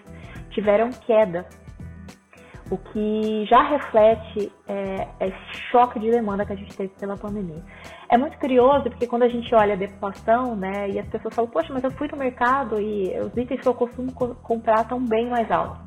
[0.50, 1.46] tiveram queda,
[2.70, 7.64] o que já reflete é, esse choque de demanda que a gente teve pela pandemia.
[8.10, 11.50] É muito curioso porque quando a gente olha a deflação, né, e as pessoas falam,
[11.50, 15.30] poxa, mas eu fui no mercado e os itens que eu costumo comprar estão bem
[15.30, 15.80] mais altos.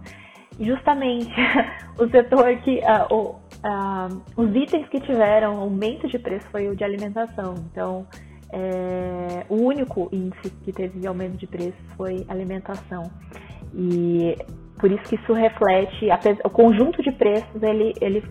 [0.58, 1.32] Justamente
[1.98, 6.76] o setor que, uh, o, uh, os itens que tiveram aumento de preço foi o
[6.76, 7.54] de alimentação.
[7.70, 8.06] Então,
[8.52, 13.10] é, o único índice que teve aumento de preço foi alimentação.
[13.74, 14.36] E
[14.78, 16.08] por isso que isso reflete,
[16.44, 18.22] o conjunto de preços ele, ele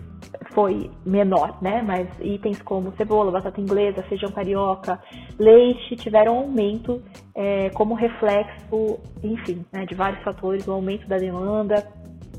[0.52, 1.82] foi menor, né?
[1.82, 5.00] Mas itens como cebola, batata inglesa, feijão carioca,
[5.38, 7.02] leite tiveram aumento
[7.34, 11.86] é, como reflexo, enfim, né, de vários fatores, o aumento da demanda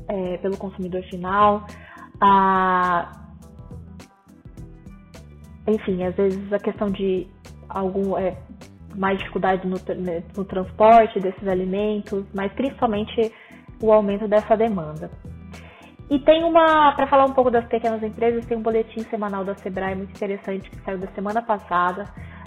[0.08, 1.66] é, pelo consumidor final,
[2.20, 3.12] a,
[5.66, 7.26] enfim, às vezes a questão de
[7.68, 8.36] algum é,
[8.94, 9.76] mais dificuldade no,
[10.36, 13.32] no transporte desses alimentos, mas principalmente
[13.82, 15.10] o aumento dessa demanda.
[16.10, 19.54] E tem uma, para falar um pouco das pequenas empresas, tem um boletim semanal da
[19.54, 22.04] Sebrae muito interessante que saiu da semana passada,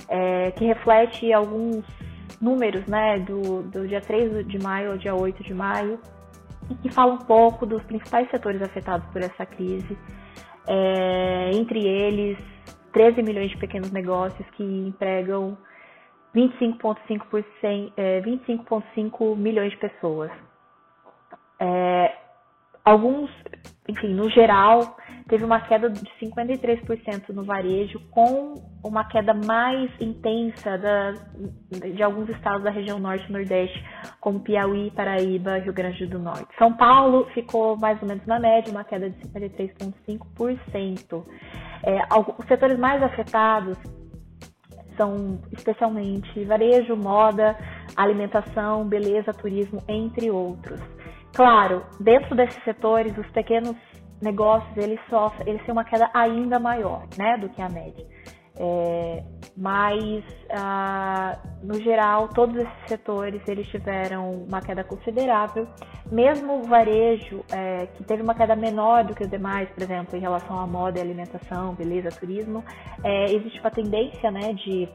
[0.08, 1.84] é, que reflete alguns
[2.40, 6.00] números, né, do, do dia 3 de maio ao dia 8 de maio,
[6.70, 9.98] e que fala um pouco dos principais setores afetados por essa crise.
[10.68, 12.38] É, entre eles,
[12.92, 15.58] 13 milhões de pequenos negócios que empregam
[16.36, 20.32] 25,5 é, 25 milhões de pessoas.
[21.60, 22.16] É,
[22.84, 23.30] alguns,
[23.88, 24.98] enfim, no geral,
[25.28, 28.54] teve uma queda de 53% no varejo, com
[28.84, 31.12] uma queda mais intensa da,
[31.72, 33.84] de alguns estados da região norte e nordeste,
[34.20, 36.48] como Piauí, Paraíba, Rio Grande do Norte.
[36.58, 41.26] São Paulo ficou mais ou menos na média, uma queda de 53,5%.
[41.84, 42.00] É,
[42.38, 43.78] os setores mais afetados
[44.96, 47.56] são especialmente varejo, moda,
[47.96, 50.82] alimentação, beleza, turismo, entre outros.
[51.36, 53.76] Claro, dentro desses setores, os pequenos
[54.22, 58.06] negócios eles sofrem, eles têm uma queda ainda maior, né, do que a média.
[58.60, 59.24] É,
[59.56, 65.68] mas ah, no geral todos esses setores eles tiveram uma queda considerável
[66.12, 70.18] mesmo o varejo é, que teve uma queda menor do que os demais por exemplo
[70.18, 72.64] em relação à moda alimentação beleza turismo
[73.04, 74.90] é, existe uma tendência né de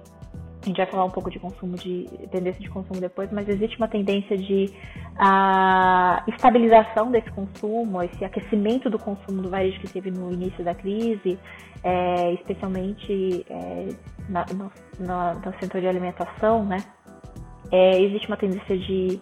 [0.62, 3.76] a gente vai falar um pouco de consumo de tendência de consumo depois, mas existe
[3.76, 4.72] uma tendência de
[5.16, 10.74] a estabilização desse consumo, esse aquecimento do consumo do varejo que teve no início da
[10.74, 11.38] crise,
[11.82, 13.88] é, especialmente é,
[14.28, 16.78] na, no, no, setor de alimentação, né?
[17.70, 19.20] É, existe uma tendência de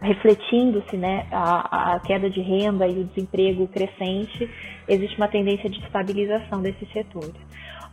[0.00, 4.48] refletindo-se né, a, a, queda de renda e o desemprego crescente,
[4.86, 7.34] existe uma tendência de estabilização desses setores.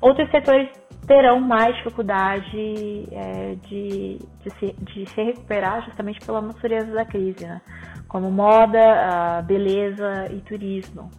[0.01, 0.69] Outros setores
[1.07, 7.45] terão mais dificuldade é, de, de, se, de se recuperar justamente pela natureza da crise,
[7.45, 7.61] né?
[8.07, 11.09] como moda, beleza e turismo.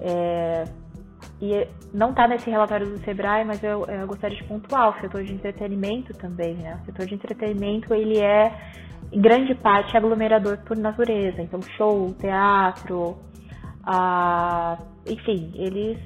[0.00, 0.64] É,
[1.40, 5.24] e não está nesse relatório do Sebrae, mas eu, eu, gostaria de pontuar o setor
[5.24, 6.54] de entretenimento também.
[6.54, 6.78] Né?
[6.82, 8.52] O setor de entretenimento ele é,
[9.12, 11.40] em grande parte, aglomerador por natureza.
[11.40, 13.16] Então, show, teatro,
[13.84, 15.98] ah, enfim, eles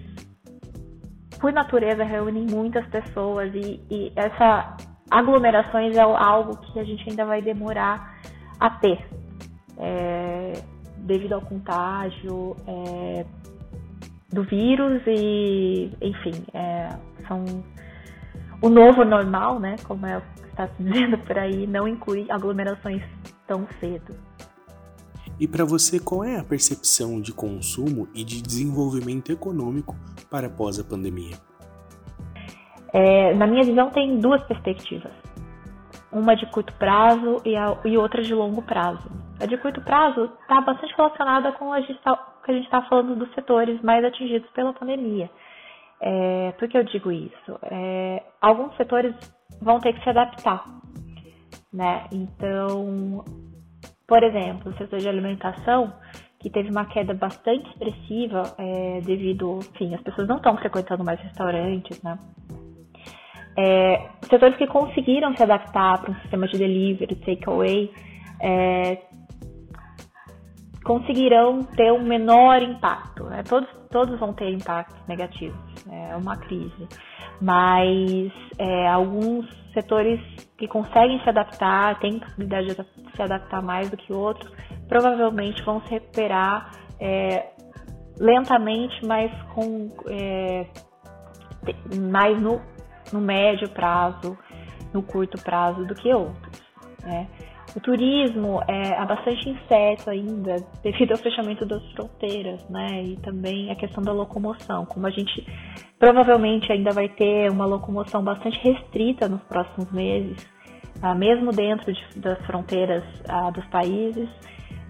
[1.40, 4.76] por natureza, reúnem muitas pessoas e, e essa
[5.10, 8.18] aglomerações é algo que a gente ainda vai demorar
[8.60, 9.06] a ter,
[9.78, 10.52] é,
[10.98, 13.24] devido ao contágio é,
[14.30, 16.88] do vírus e, enfim, é,
[17.26, 17.44] são
[18.60, 19.76] o novo normal, né?
[19.86, 20.20] Como é
[20.58, 23.02] está se dizendo por aí, não inclui aglomerações
[23.46, 24.16] tão cedo.
[25.40, 29.94] E para você, qual é a percepção de consumo e de desenvolvimento econômico
[30.28, 31.36] para após a pandemia?
[32.92, 35.12] É, na minha visão, tem duas perspectivas.
[36.10, 39.08] Uma de curto prazo e, a, e outra de longo prazo.
[39.40, 43.14] A de curto prazo está bastante relacionada com a tá, que a gente está falando
[43.14, 45.30] dos setores mais atingidos pela pandemia.
[46.00, 47.58] É, por que eu digo isso?
[47.62, 49.14] É, alguns setores
[49.60, 50.64] vão ter que se adaptar,
[51.72, 52.06] né?
[52.10, 53.24] Então,
[54.08, 55.92] por exemplo, o setor de alimentação,
[56.40, 61.20] que teve uma queda bastante expressiva é, devido, enfim, as pessoas não estão frequentando mais
[61.20, 62.18] restaurantes, né?
[63.56, 67.92] É, setores que conseguiram se adaptar para um sistema de delivery, takeaway,
[68.40, 68.98] é,
[70.84, 73.24] conseguirão ter um menor impacto.
[73.24, 73.42] Né?
[73.42, 75.58] Todos, todos vão ter impactos negativos,
[75.90, 76.88] é uma crise.
[77.40, 80.20] Mas é, alguns setores
[80.56, 84.50] que conseguem se adaptar, têm possibilidade de se adaptar mais do que outros,
[84.88, 87.46] provavelmente vão se recuperar é,
[88.18, 90.66] lentamente, mas com é,
[92.10, 92.60] mais no,
[93.12, 94.36] no médio prazo,
[94.92, 96.62] no curto prazo do que outros.
[97.02, 97.28] Né?
[97.78, 103.04] O turismo é, bastante incerto ainda devido ao fechamento das fronteiras, né?
[103.04, 104.84] E também a questão da locomoção.
[104.84, 105.46] Como a gente
[105.96, 110.44] provavelmente ainda vai ter uma locomoção bastante restrita nos próximos meses,
[111.00, 114.28] ah, mesmo dentro de, das fronteiras ah, dos países,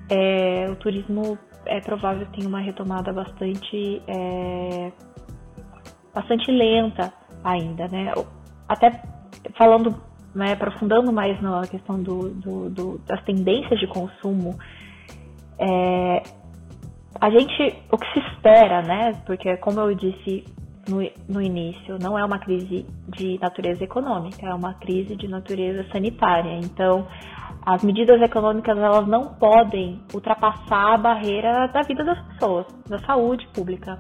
[0.08, 4.90] é, o turismo é provável que tenha uma retomada bastante, é,
[6.14, 7.12] bastante lenta
[7.44, 8.14] ainda, né?
[8.66, 9.02] Até
[9.58, 10.07] falando
[10.38, 14.56] né, aprofundando mais na questão do, do, do, das tendências de consumo,
[15.58, 16.22] é,
[17.20, 20.44] a gente, o que se espera, né, porque como eu disse
[20.88, 25.84] no, no início, não é uma crise de natureza econômica, é uma crise de natureza
[25.90, 26.56] sanitária.
[26.62, 27.06] Então,
[27.66, 33.46] as medidas econômicas elas não podem ultrapassar a barreira da vida das pessoas, da saúde
[33.48, 33.98] pública.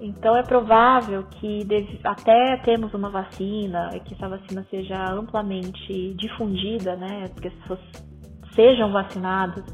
[0.00, 1.66] Então é provável que
[2.04, 7.80] até temos uma vacina, que essa vacina seja amplamente difundida, né, que as pessoas
[8.54, 9.64] sejam vacinadas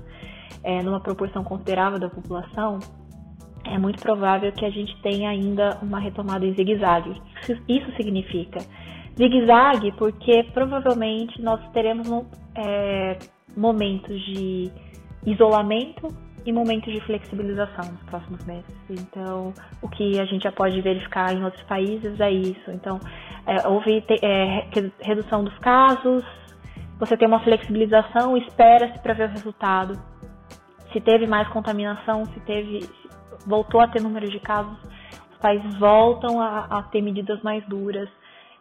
[0.63, 2.79] é, numa proporção considerável da população,
[3.65, 7.21] é muito provável que a gente tenha ainda uma retomada em zigue-zague.
[7.69, 8.61] Isso significa
[9.17, 13.19] zigue-zague porque provavelmente nós teremos é,
[13.57, 14.71] momentos de
[15.27, 16.09] isolamento
[16.45, 18.75] e momentos de flexibilização nos próximos meses.
[18.89, 22.71] Então, o que a gente já pode verificar em outros países é isso.
[22.71, 22.99] Então,
[23.47, 24.67] é, houve é,
[25.01, 26.25] redução dos casos,
[27.01, 29.95] você tem uma flexibilização, espera-se para ver o resultado.
[30.93, 32.81] Se teve mais contaminação, se teve,
[33.47, 34.77] voltou a ter número de casos,
[35.33, 38.09] os países voltam a, a ter medidas mais duras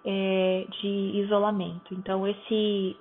[0.05, 0.87] é, de
[1.21, 1.93] isolamento.
[1.93, 2.95] Então, esse,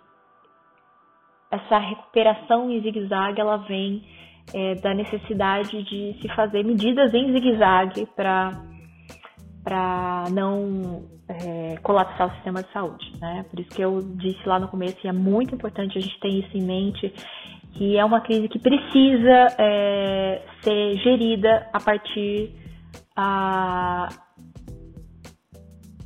[1.52, 4.04] essa recuperação em zigue-zague, ela vem
[4.54, 8.64] é, da necessidade de se fazer medidas em zigue-zague para
[10.32, 13.44] não é, colapsar o sistema de saúde, né?
[13.50, 16.28] Por isso que eu disse lá no começo, e é muito importante a gente ter
[16.28, 17.12] isso em mente,
[17.74, 22.54] que é uma crise que precisa é, ser gerida a partir
[23.14, 24.08] a,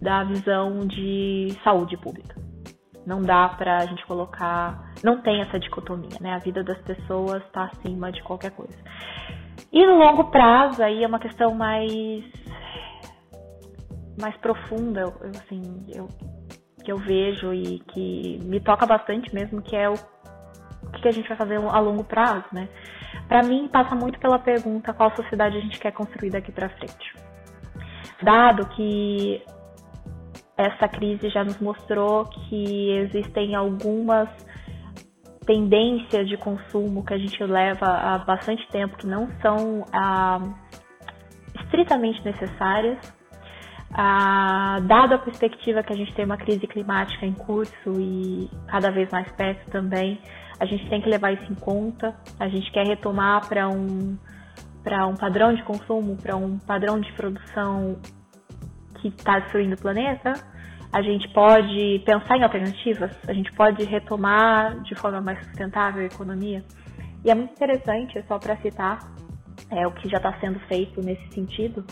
[0.01, 2.35] da visão de saúde pública.
[3.07, 4.92] Não dá para a gente colocar.
[5.03, 6.35] Não tem essa dicotomia, né?
[6.35, 8.77] A vida das pessoas está acima de qualquer coisa.
[9.73, 12.25] E no longo prazo, aí é uma questão mais.
[14.21, 16.09] mais profunda, eu, assim, eu,
[16.85, 21.13] que eu vejo e que me toca bastante mesmo, que é o, o que a
[21.13, 22.69] gente vai fazer a longo prazo, né?
[23.29, 27.15] Para mim, passa muito pela pergunta qual sociedade a gente quer construir daqui para frente.
[28.23, 29.43] Dado que
[30.57, 34.29] essa crise já nos mostrou que existem algumas
[35.47, 40.41] tendências de consumo que a gente leva há bastante tempo que não são ah,
[41.65, 42.99] estritamente necessárias.
[43.95, 48.91] Ah, dado a perspectiva que a gente tem uma crise climática em curso e cada
[48.91, 50.19] vez mais perto também,
[50.59, 52.15] a gente tem que levar isso em conta.
[52.39, 54.17] A gente quer retomar para um,
[54.83, 57.99] para um padrão de consumo, para um padrão de produção
[59.01, 60.33] que está destruindo o planeta,
[60.93, 66.07] a gente pode pensar em alternativas, a gente pode retomar de forma mais sustentável a
[66.07, 66.63] economia.
[67.25, 68.99] E é muito interessante, só para citar
[69.71, 71.85] é, o que já está sendo feito nesse sentido.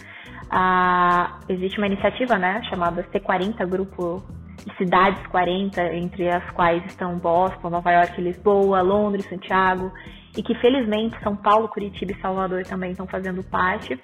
[0.51, 4.23] Ah, existe uma iniciativa né, chamada C40, Grupo
[4.67, 9.91] de Cidades 40, entre as quais estão Boston, Nova York, Lisboa, Londres, Santiago,
[10.37, 13.99] e que felizmente São Paulo, Curitiba e Salvador também estão fazendo parte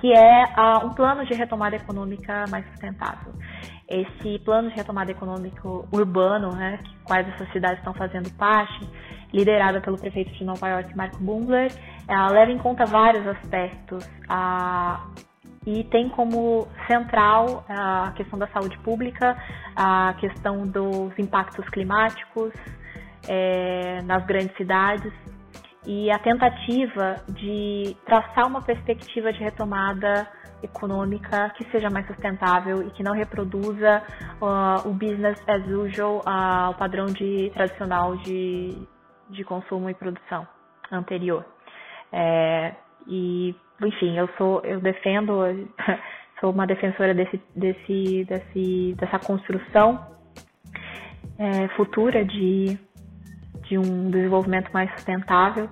[0.00, 3.32] que é uh, um plano de retomada econômica mais sustentável.
[3.88, 8.88] Esse plano de retomada econômica urbano, né, que quais essas cidades estão fazendo parte,
[9.32, 11.72] liderada pelo prefeito de Nova York, Marco Bungler,
[12.08, 15.10] ela leva em conta vários aspectos uh,
[15.66, 19.36] e tem como central a questão da saúde pública,
[19.76, 22.52] a questão dos impactos climáticos
[23.28, 25.12] é, nas grandes cidades
[25.86, 30.28] e a tentativa de traçar uma perspectiva de retomada
[30.62, 34.02] econômica que seja mais sustentável e que não reproduza
[34.40, 38.76] uh, o business as usual, uh, o padrão de, tradicional de,
[39.30, 40.46] de consumo e produção
[40.92, 41.44] anterior.
[42.12, 42.74] É,
[43.06, 45.44] e, enfim, eu sou, eu defendo,
[46.40, 50.06] sou uma defensora desse, desse, desse, dessa construção
[51.38, 52.78] é, futura de
[53.70, 55.70] de um desenvolvimento mais sustentável.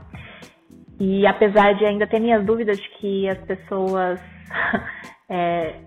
[1.01, 4.21] E apesar de ainda ter minhas dúvidas que as pessoas
[5.29, 5.81] é,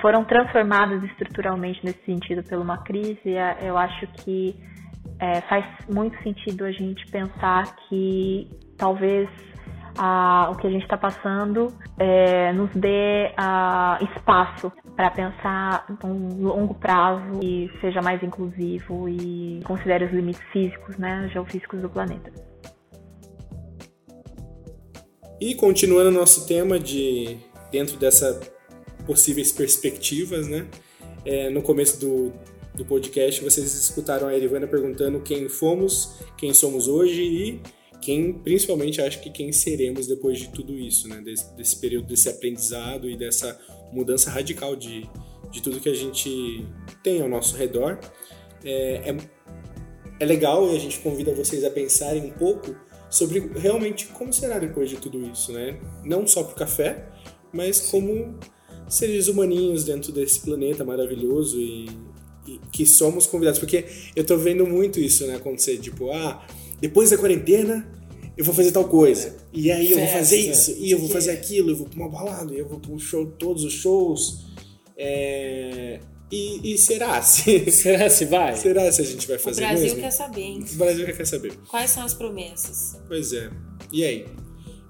[0.00, 4.56] foram transformadas estruturalmente nesse sentido por uma crise, é, eu acho que
[5.20, 9.28] é, faz muito sentido a gente pensar que talvez
[9.98, 11.68] a, o que a gente está passando
[11.98, 19.60] é, nos dê a, espaço para pensar um longo prazo e seja mais inclusivo e
[19.64, 22.32] considere os limites físicos, né, geofísicos do planeta.
[25.40, 27.36] E continuando nosso tema de
[27.70, 28.40] dentro dessa
[29.06, 30.66] possíveis perspectivas, né?
[31.24, 32.32] É, no começo do,
[32.74, 37.60] do podcast vocês escutaram a Erivana perguntando quem fomos, quem somos hoje e
[38.00, 41.20] quem, principalmente, acho que quem seremos depois de tudo isso, né?
[41.20, 43.58] Desse, desse período, desse aprendizado e dessa
[43.92, 45.08] mudança radical de,
[45.50, 46.66] de tudo que a gente
[47.02, 47.98] tem ao nosso redor.
[48.64, 49.16] É, é,
[50.20, 52.74] é legal e a gente convida vocês a pensarem um pouco
[53.10, 55.78] sobre realmente como será depois de tudo isso, né?
[56.04, 57.08] Não só para o café,
[57.52, 58.38] mas como
[58.88, 61.88] seres humaninhos dentro desse planeta maravilhoso e,
[62.46, 63.58] e, que somos convidados.
[63.58, 63.84] Porque
[64.14, 66.46] eu tô vendo muito isso né, acontecer, tipo, ah,
[66.80, 67.90] depois da quarentena
[68.36, 69.34] eu vou fazer tal coisa.
[69.52, 72.08] E aí eu vou fazer isso, e eu vou fazer aquilo, eu vou pra uma
[72.08, 74.44] balada, e eu vou pro show, todos os shows.
[74.96, 76.00] É,
[76.30, 77.70] E, e será se.
[77.70, 78.56] Será se vai?
[78.56, 80.00] será se a gente vai O fazer Brasil mesmo?
[80.00, 80.64] quer saber, hein?
[80.72, 81.52] O Brasil quer saber.
[81.68, 82.96] Quais são as promessas?
[83.06, 83.48] Pois é.
[83.92, 84.26] E aí?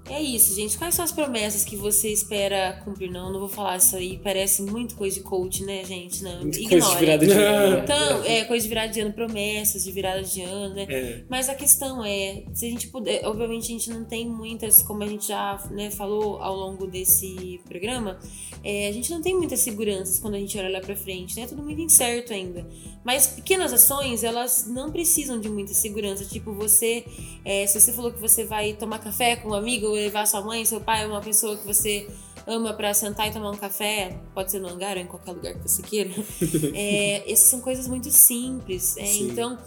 [0.09, 0.77] É isso, gente.
[0.77, 3.11] Quais são as promessas que você espera cumprir?
[3.11, 4.19] Não, não vou falar isso aí.
[4.23, 6.23] Parece muito coisa de coach, né, gente?
[6.23, 6.81] Não, Muita ignora.
[6.81, 7.83] coisa de virada de ano.
[7.83, 10.85] Então, é coisa de virada de ano, promessas de virada de ano, né?
[10.89, 11.23] É.
[11.29, 15.03] Mas a questão é, se a gente puder, obviamente a gente não tem muitas, como
[15.03, 18.19] a gente já né, falou ao longo desse programa,
[18.63, 21.43] é, a gente não tem muitas seguranças quando a gente olha lá pra frente, né?
[21.43, 22.65] É tudo muito incerto ainda.
[23.03, 26.25] Mas pequenas ações, elas não precisam de muita segurança.
[26.25, 27.05] Tipo, você,
[27.43, 30.63] é, se você falou que você vai tomar café com um amigo, levar sua mãe,
[30.65, 32.07] seu pai, uma pessoa que você
[32.47, 35.53] ama pra sentar e tomar um café, pode ser no hangar ou em qualquer lugar
[35.53, 36.11] que você queira.
[36.73, 38.95] É, essas são coisas muito simples.
[38.97, 39.57] É, então,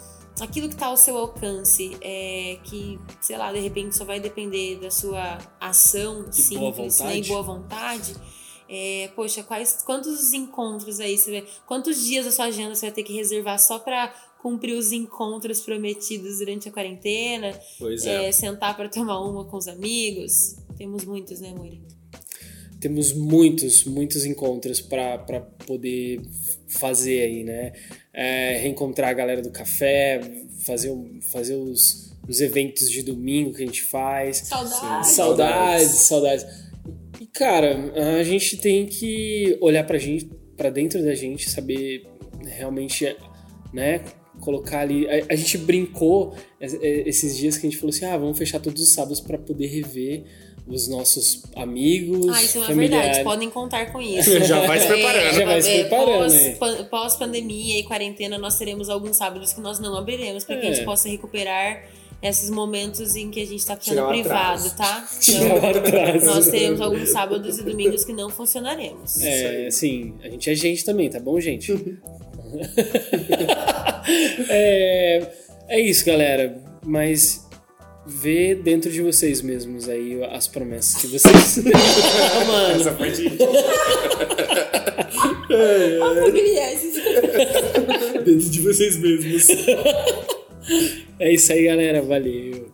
[0.41, 4.79] aquilo que está ao seu alcance, é, que, sei lá, de repente só vai depender
[4.81, 8.15] da sua ação boa simples né, e boa vontade.
[8.69, 12.95] É, poxa, quais, quantos encontros aí você vai, quantos dias da sua agenda você vai
[12.95, 17.59] ter que reservar só para cumprir os encontros prometidos durante a quarentena?
[17.79, 18.29] Pois é.
[18.29, 20.57] É, sentar para tomar uma com os amigos?
[20.77, 21.83] Temos muitos, né, Muri?
[22.81, 25.19] Temos muitos, muitos encontros para
[25.67, 26.23] poder
[26.67, 27.73] fazer aí, né?
[28.13, 30.21] É, reencontrar a galera do café,
[30.65, 30.91] fazer,
[31.31, 34.39] fazer os, os eventos de domingo que a gente faz.
[34.39, 35.09] Saudades!
[35.11, 36.47] Saudades, saudades.
[37.21, 42.07] E, cara, a gente tem que olhar pra gente, pra dentro da gente, saber
[42.47, 43.15] realmente,
[43.75, 44.03] né,
[44.41, 45.07] colocar ali.
[45.09, 48.59] A, a gente brincou es- esses dias que a gente falou assim: ah, vamos fechar
[48.61, 50.25] todos os sábados pra poder rever
[50.67, 53.07] os nossos amigos, Ah, isso é uma familiares.
[53.07, 54.39] verdade, podem contar com isso.
[54.45, 55.35] Já vai se preparando.
[55.35, 56.51] Já vai se é, preparando, pós, né?
[56.61, 60.71] pan- Pós-pandemia e quarentena, nós teremos alguns sábados que nós não abriremos para que a
[60.71, 60.75] É.
[60.75, 61.89] gente possa recuperar
[62.23, 64.77] esses momentos em que a gente tá ficando privado, atraso.
[64.77, 65.09] tá?
[65.21, 66.27] Tirar o atraso.
[66.27, 69.21] nós teremos alguns sábados e domingos que não funcionaremos.
[69.23, 71.73] É, assim, a gente é gente também, tá bom, gente?
[74.49, 75.27] é,
[75.69, 76.61] é isso, galera.
[76.85, 77.47] Mas
[78.07, 81.59] vê dentro de vocês mesmos aí as promessas que vocês.
[82.47, 83.23] Mano, Essa parte
[88.25, 89.47] dentro de vocês mesmos.
[91.19, 92.03] é isso aí, galera.
[92.03, 92.71] Valeu.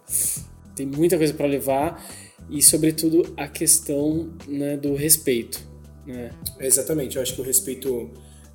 [0.75, 2.05] Tem muita coisa pra levar
[2.51, 5.61] e, sobretudo, a questão né, do respeito.
[6.07, 6.31] Né?
[6.61, 8.11] Exatamente, eu acho que o respeito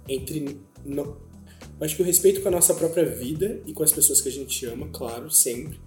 [0.08, 0.58] entre.
[0.86, 4.30] Eu acho que o respeito com a nossa própria vida e com as pessoas que
[4.30, 5.80] a gente ama, claro, sempre.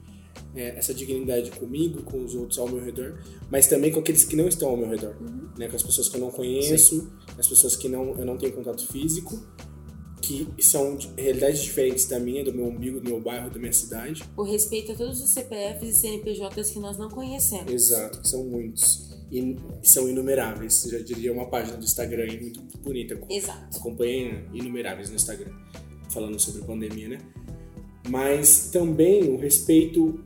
[0.55, 3.21] É, essa dignidade comigo, com os outros ao meu redor,
[3.51, 5.15] mas também com aqueles que não estão ao meu redor.
[5.57, 5.69] Né?
[5.69, 8.87] Com as pessoas que eu não conheço, as pessoas que não, eu não tenho contato
[8.87, 9.41] físico,
[10.21, 13.73] que são de realidades diferentes da minha, do meu umbigo, do meu bairro, da minha
[13.73, 14.23] cidade.
[14.37, 17.71] O respeito a todos os CPFs e CNPJs que nós não conhecemos.
[17.71, 19.14] Exato, que são muitos.
[19.35, 20.87] E são inumeráveis.
[20.89, 23.21] Já diria uma página do Instagram aí muito bonita.
[23.29, 23.79] Exato.
[23.79, 25.53] Acompanhei né, inumeráveis no Instagram,
[26.09, 27.19] falando sobre pandemia, né?
[28.09, 30.21] Mas também o respeito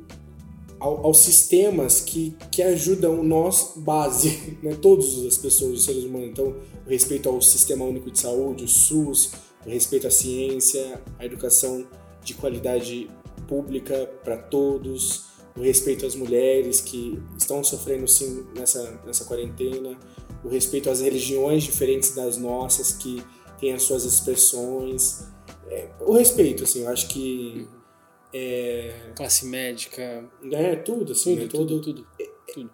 [0.79, 4.77] ao- aos sistemas que, que ajudam nós, base, né?
[4.81, 6.29] todas as pessoas, os seres humanos.
[6.29, 6.57] Então,
[6.87, 9.33] o respeito ao Sistema Único de Saúde, o SUS,
[9.65, 11.87] o respeito à ciência, à educação
[12.23, 13.09] de qualidade
[13.47, 15.28] pública para todos,
[15.59, 19.99] o respeito às mulheres que estão sofrendo sim nessa, nessa quarentena,
[20.45, 23.23] o respeito às religiões diferentes das nossas que
[23.59, 25.25] têm as suas expressões.
[25.69, 27.67] É, o respeito, assim, eu acho que
[28.33, 31.49] é, Classe médica, é tudo, assim, tudo, né?
[31.49, 32.07] tudo, tudo.
[32.55, 32.71] tudo.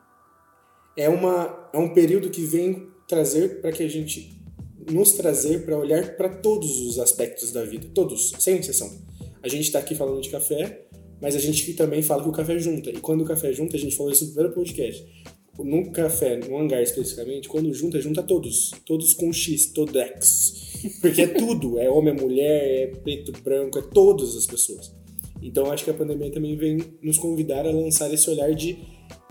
[0.96, 4.42] é, uma, é um período que vem trazer para que a gente
[4.90, 9.02] nos trazer para olhar para todos os aspectos da vida, todos, sem exceção.
[9.42, 10.86] A gente está aqui falando de café,
[11.20, 12.90] mas a gente também fala que o café junta.
[12.90, 15.04] E quando o café junta, a gente falou isso no primeiro podcast.
[15.58, 18.72] No café, no hangar especificamente, quando junta, junta todos.
[18.84, 20.98] Todos com X, todex.
[21.00, 21.78] Porque é tudo.
[21.78, 24.92] É homem, é mulher, é preto, branco, é todas as pessoas.
[25.44, 28.78] Então acho que a pandemia também vem nos convidar a lançar esse olhar de,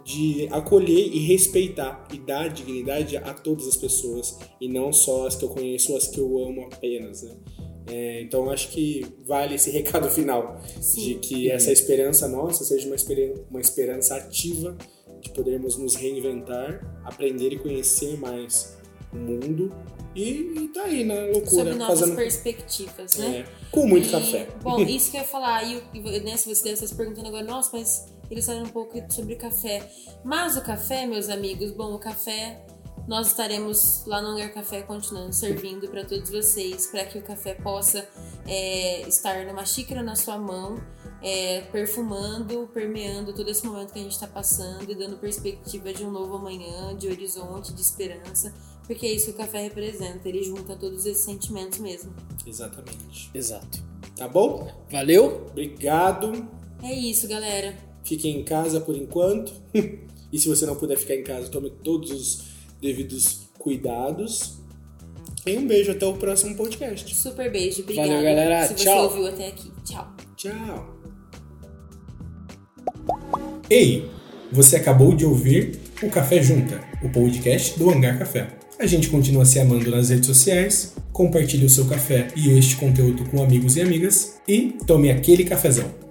[0.05, 5.35] de acolher e respeitar e dar dignidade a todas as pessoas e não só as
[5.35, 7.35] que eu conheço as que eu amo apenas, né?
[7.87, 10.59] É, então acho que vale esse recado final
[10.95, 14.77] de que essa esperança nossa seja uma, esperen- uma esperança ativa
[15.21, 18.77] de podermos nos reinventar, aprender e conhecer mais
[19.11, 19.73] o mundo
[20.15, 23.39] e, e tá aí na loucura, Sob novas fazendo perspectivas, né?
[23.39, 24.47] é, com muito E, café.
[24.61, 25.81] Bom, isso que eu ia falar, e,
[26.21, 29.35] né, se você deve estar se perguntando agora, nossa, mas eles falaram um pouco sobre
[29.35, 29.81] café.
[30.23, 32.63] Mas o café, meus amigos, bom, o café,
[33.07, 37.53] nós estaremos lá no Hangar Café continuando servindo para todos vocês, para que o café
[37.53, 38.07] possa
[38.47, 40.81] é, estar numa xícara na sua mão.
[41.23, 46.03] é, perfumando, permeando todo esse momento que a gente está passando e dando perspectiva de
[46.03, 48.53] um novo amanhã, de horizonte, de esperança,
[48.85, 52.13] porque é isso que o café representa, ele junta todos esses sentimentos mesmo.
[52.45, 53.31] Exatamente.
[53.33, 53.81] Exato.
[54.17, 54.69] Tá bom?
[54.91, 55.47] Valeu?
[55.49, 56.45] Obrigado.
[56.83, 57.77] É isso, galera.
[58.03, 59.53] Fiquem em casa por enquanto.
[59.73, 62.52] e se você não puder ficar em casa, tome todos os
[62.83, 64.59] devidos cuidados.
[65.45, 67.15] E um beijo até o próximo podcast.
[67.15, 68.09] Super beijo, obrigada.
[68.09, 68.67] Valeu, galera.
[68.67, 69.03] Se você Tchau.
[69.03, 69.71] ouviu até aqui.
[69.83, 70.13] Tchau.
[70.35, 70.99] Tchau.
[73.69, 74.09] Ei,
[74.51, 78.47] você acabou de ouvir o Café Junta, o podcast do Hangar Café.
[78.79, 80.95] A gente continua se amando nas redes sociais.
[81.11, 86.02] Compartilhe o seu café e este conteúdo com amigos e amigas e tome aquele cafezão.